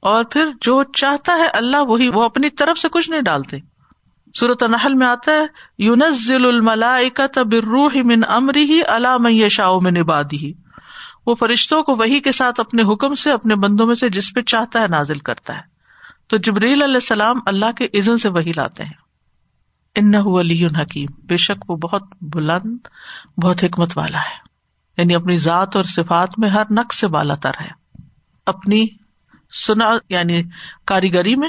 اور 0.00 0.24
پھر 0.24 0.46
جو 0.60 0.84
چاہتا 0.84 1.34
ہے 1.34 1.46
اللہ، 1.46 1.76
وہی، 1.76 2.08
وہ 2.08 2.22
اپنی 2.22 2.50
طرف 2.50 2.78
سے 2.78 2.88
کچھ 2.88 3.10
نہیں 3.10 3.20
ڈالتے۔ 3.20 3.56
صورت 4.40 4.62
نحل 4.62 4.94
میں 4.94 5.06
آتا 5.06 5.32
ہے 5.32 5.42
یونزل 5.78 6.46
الملائکت 6.46 7.38
بالروح 7.38 7.90
من 8.04 8.20
امری 8.28 8.64
ہی 8.64 8.80
اللہ 8.88 9.18
میں 9.18 9.48
شاہ 9.48 9.72
میں 9.82 9.90
نبادی 9.90 10.36
ہی 10.36 10.52
وہ 11.26 11.34
فرشتوں 11.34 11.82
کو 11.82 11.96
وہی 11.96 12.20
کے 12.20 12.32
ساتھ 12.32 12.60
اپنے 12.60 12.82
حکم 12.82 13.14
سے، 13.14 13.32
اپنے 13.32 13.54
بندوں 13.54 13.86
میں 13.86 13.94
سے 13.94 14.08
جس 14.08 14.34
پہ 14.34 14.40
چاہتا 14.40 14.82
ہے 14.82 14.88
نازل 14.88 15.18
کرتا 15.18 15.56
ہے۔ 15.56 15.70
تو 16.26 16.36
جبریل 16.36 16.82
علیہ 16.82 16.94
السلام 16.94 17.40
اللہ 17.46 17.72
کے 17.72 17.98
عزن 17.98 18.18
سے 18.18 18.28
وہی 18.28 18.52
لاتے 18.56 18.82
ہیں۔ 18.84 19.10
ان 19.94 20.14
علی 20.14 20.66
حکیم۔ 20.66 21.08
بے 21.24 21.36
شک 21.36 21.70
وہ 21.70 21.76
بہت 21.76 22.02
بلند، 22.20 22.78
بہت 23.42 23.64
حکمت 23.64 23.98
والا 23.98 24.18
ہے۔ 24.18 24.50
یعنی 24.96 25.14
اپنی 25.14 25.36
ذات 25.36 25.76
اور 25.76 25.84
صفات 25.84 26.28
میں 26.38 26.50
ہر 26.50 26.62
نقص 26.70 26.96
سے 26.96 27.08
بالا 27.08 27.34
تر 27.34 27.50
ہے۔ 27.60 27.68
اپنی 28.46 28.86
سنا 29.52 29.90
یعنی 30.08 30.42
کاریگری 30.86 31.36
میں 31.36 31.48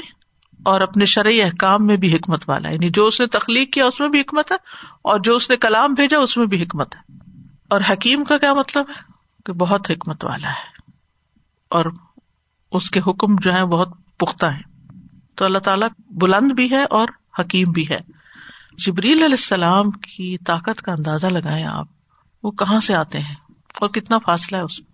اور 0.64 0.80
اپنے 0.80 1.04
شرعی 1.04 1.42
احکام 1.42 1.86
میں 1.86 1.96
بھی 1.96 2.16
حکمت 2.16 2.48
والا 2.48 2.68
ہے۔ 2.68 2.74
یعنی 2.74 2.90
جو 2.90 3.06
اس 3.06 3.20
نے 3.20 3.26
تخلیق 3.26 3.72
کیا، 3.72 3.86
اس 3.86 4.00
میں 4.00 4.08
بھی 4.08 4.20
حکمت 4.20 4.52
ہے 4.52 4.56
اور 5.02 5.20
جو 5.20 5.36
اس 5.36 5.50
نے 5.50 5.56
کلام 5.56 5.94
بھیجا، 5.94 6.18
اس 6.18 6.36
میں 6.36 6.46
بھی 6.46 6.62
حکمت 6.62 6.96
ہے۔ 6.96 7.18
اور 7.70 7.80
حکیم 7.90 8.24
کا 8.24 8.38
کیا 8.38 8.54
مطلب 8.54 8.84
ہے؟ 8.90 9.11
کہ 9.46 9.52
بہت 9.52 9.90
حکمت 9.90 10.24
والا 10.24 10.48
ہے 10.48 10.92
اور 11.68 11.84
اس 12.72 12.90
کے 12.90 13.00
حکم 13.00 13.36
جو 13.40 13.52
ہے 13.52 13.64
بہت 13.64 13.88
پختہ 14.18 14.46
ہے 14.46 14.72
تو 15.34 15.44
اللہ 15.44 15.58
تعالیٰ 15.58 15.88
بلند 16.10 16.52
بھی 16.52 16.70
ہے 16.70 16.84
اور 16.90 17.08
حکیم 17.38 17.72
بھی 17.72 17.84
ہے۔ 17.90 17.98
جبریل 18.86 19.12
علیہ 19.12 19.24
السلام 19.24 19.90
کی 19.90 20.38
طاقت 20.38 20.82
کا 20.82 20.92
اندازہ 20.92 21.26
لگائے 21.26 21.64
آپ، 21.64 21.86
وہ 22.42 22.50
کہاں 22.50 22.80
سے 22.80 22.94
آتے 22.94 23.20
ہیں؟ 23.20 23.34
اور 23.80 23.88
کتنا 23.88 24.18
فاصلہ 24.18 24.56
ہے 24.56 24.62
اس 24.62 24.80
میں؟ 24.80 24.92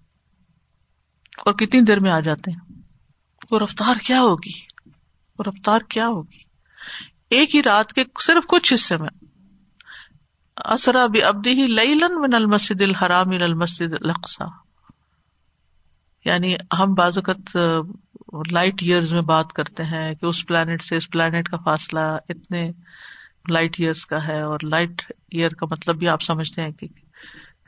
اور 1.38 1.52
کتنی 1.52 1.80
دیر 1.80 2.00
میں 2.00 2.11
آ 2.11 2.20
جاتے 2.20 2.50
ہیں؟ 2.50 2.82
وہ 3.50 3.58
رفتار 3.58 3.96
کیا 4.04 4.20
ہوگی؟ 4.20 4.61
وہ 5.38 5.44
رفتار 5.46 5.80
کیا 5.88 6.06
ہوگی؟ 6.06 6.38
ایک 7.30 7.54
ہی 7.54 7.62
رات 7.62 7.92
کے 7.92 8.04
صرف 8.20 8.46
کچھ 8.46 8.74
حصے 8.74 8.96
میں 8.96 9.17
اسرا 10.64 11.07
بھی 11.07 11.23
ابدی 11.23 11.51
ہی 11.51 11.66
لن 11.66 12.21
من 12.21 12.35
المسد 12.35 12.83
الحرام 12.83 13.31
المسد 13.31 13.92
القسا 14.01 14.44
یعنی 16.25 16.55
ہم 16.79 16.94
بازوقت 16.94 17.57
لائٹ 18.53 18.75
ایئرز 18.83 19.12
میں 19.12 19.23
بات 19.23 19.53
کرتے 19.53 19.85
ہیں 19.85 20.14
کہ 20.14 20.27
اس 20.27 20.47
پلانٹ 20.47 20.83
سے 20.83 20.97
اس 20.97 21.11
پلانٹ 21.11 21.49
کا 21.49 21.57
فاصلہ 21.57 22.01
اتنے 22.29 22.71
لائٹ 23.49 23.77
ایئرس 23.79 24.07
کا 24.07 24.27
ہے 24.27 24.40
اور 24.40 24.59
لائٹ 24.62 25.03
ایئر 25.33 25.49
کا 25.49 25.66
مطلب 25.71 25.97
بھی 25.97 26.09
آپ 26.09 26.23
سمجھتے 26.23 26.62
ہیں 26.62 26.71
کہ 26.71 26.87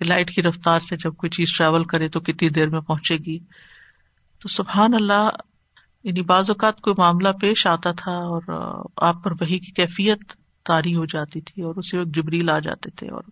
لائٹ 0.06 0.30
کی 0.30 0.42
رفتار 0.42 0.80
سے 0.80 0.96
جب 0.96 1.16
کوئی 1.16 1.30
چیز 1.30 1.56
ٹریول 1.58 1.84
کرے 1.84 2.08
تو 2.08 2.20
کتنی 2.20 2.48
دیر 2.48 2.68
میں 2.68 2.80
پہنچے 2.80 3.16
گی۔ 3.16 3.38
تو 4.42 4.48
سبحان 4.48 4.94
اللہ 4.94 5.28
یعنی 6.04 6.22
بعض 6.22 6.50
اوقات 6.50 6.80
کوئی 6.80 6.94
معاملہ 6.98 7.28
پیش 7.40 7.66
آتا 7.66 7.92
تھا 7.92 8.12
اور 8.12 8.42
آپ 8.96 9.24
پر 9.24 9.32
وہی 9.32 9.58
کی 9.58 9.72
کیفیت 9.72 10.39
تاری 10.64 10.94
ہو 10.94 11.04
جاتی 11.04 11.40
تھی 11.40 11.62
اور 11.62 11.74
اسی 11.74 11.98
وقت 11.98 12.08
جبریل 12.08 12.50
آ 12.50 12.58
جاتے 12.58 12.90
تھے 12.90 13.08
اور 13.10 13.22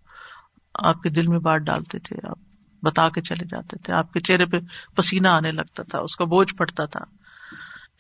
آپ 0.74 1.02
کے 1.02 1.08
دل 1.08 1.26
میں 1.26 1.38
بات 1.38 1.60
ڈالتے 1.60 1.98
تھے، 1.98 2.16
آپ 2.28 2.38
بتا 2.82 3.08
کے 3.08 3.20
چلے 3.20 3.44
جاتے 3.44 3.76
تھے، 3.76 3.92
آپ 3.92 4.12
کے 4.12 4.20
چہرے 4.20 4.46
پہ 4.46 4.56
پسینہ 4.96 5.28
آنے 5.28 5.50
لگتا 5.50 5.82
تھا، 5.82 5.98
اس 5.98 6.16
کا 6.16 6.24
بوجھ 6.24 6.54
پڑتا 6.54 6.84
تھا۔ 6.84 7.04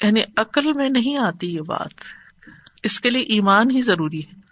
یعنی 0.06 0.22
عقل 0.36 0.72
میں 0.72 0.88
نہیں 0.88 1.16
آتی 1.16 1.54
یہ 1.54 1.60
بات، 1.60 1.90
اس 2.82 3.00
کے 3.00 3.10
لیے 3.10 3.22
ایمان 3.22 3.70
ہی 3.70 3.80
ضروری 3.80 4.20
ہے۔ 4.20 4.48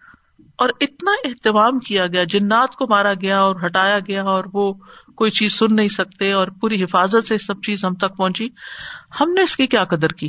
اور 0.56 0.68
اتنا 0.80 1.10
اہتمام 1.24 1.78
کیا 1.78 2.06
گیا، 2.06 2.24
جنات 2.24 2.76
کو 2.76 2.86
مارا 2.90 3.14
گیا 3.14 3.40
اور 3.40 3.56
ہٹایا 3.66 3.98
گیا 3.98 4.22
اور 4.22 4.44
وہ 4.52 4.72
کوئی 5.14 5.30
چیز 5.30 5.52
سن 5.52 5.76
نہیں 5.76 5.88
سکتے 5.88 6.32
اور 6.32 6.48
پوری 6.48 6.84
حفاظت 6.84 7.26
سے 7.26 7.38
سب 7.38 7.62
چیز 7.66 7.84
ہم 7.84 7.94
تک 7.94 8.16
پہنچی۔ 8.16 8.48
ہم 9.20 9.32
نے 9.32 9.42
اس 9.42 9.56
کی 9.56 9.66
کیا 9.66 9.84
قدر 9.84 10.08
کی؟ 10.08 10.28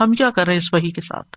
ہم 0.00 0.12
کیا 0.12 0.30
کر 0.30 0.44
رہے 0.44 0.52
ہیں 0.52 0.58
اس 0.58 0.72
وہی 0.72 0.90
کے 0.90 1.00
ساتھ؟ 1.00 1.36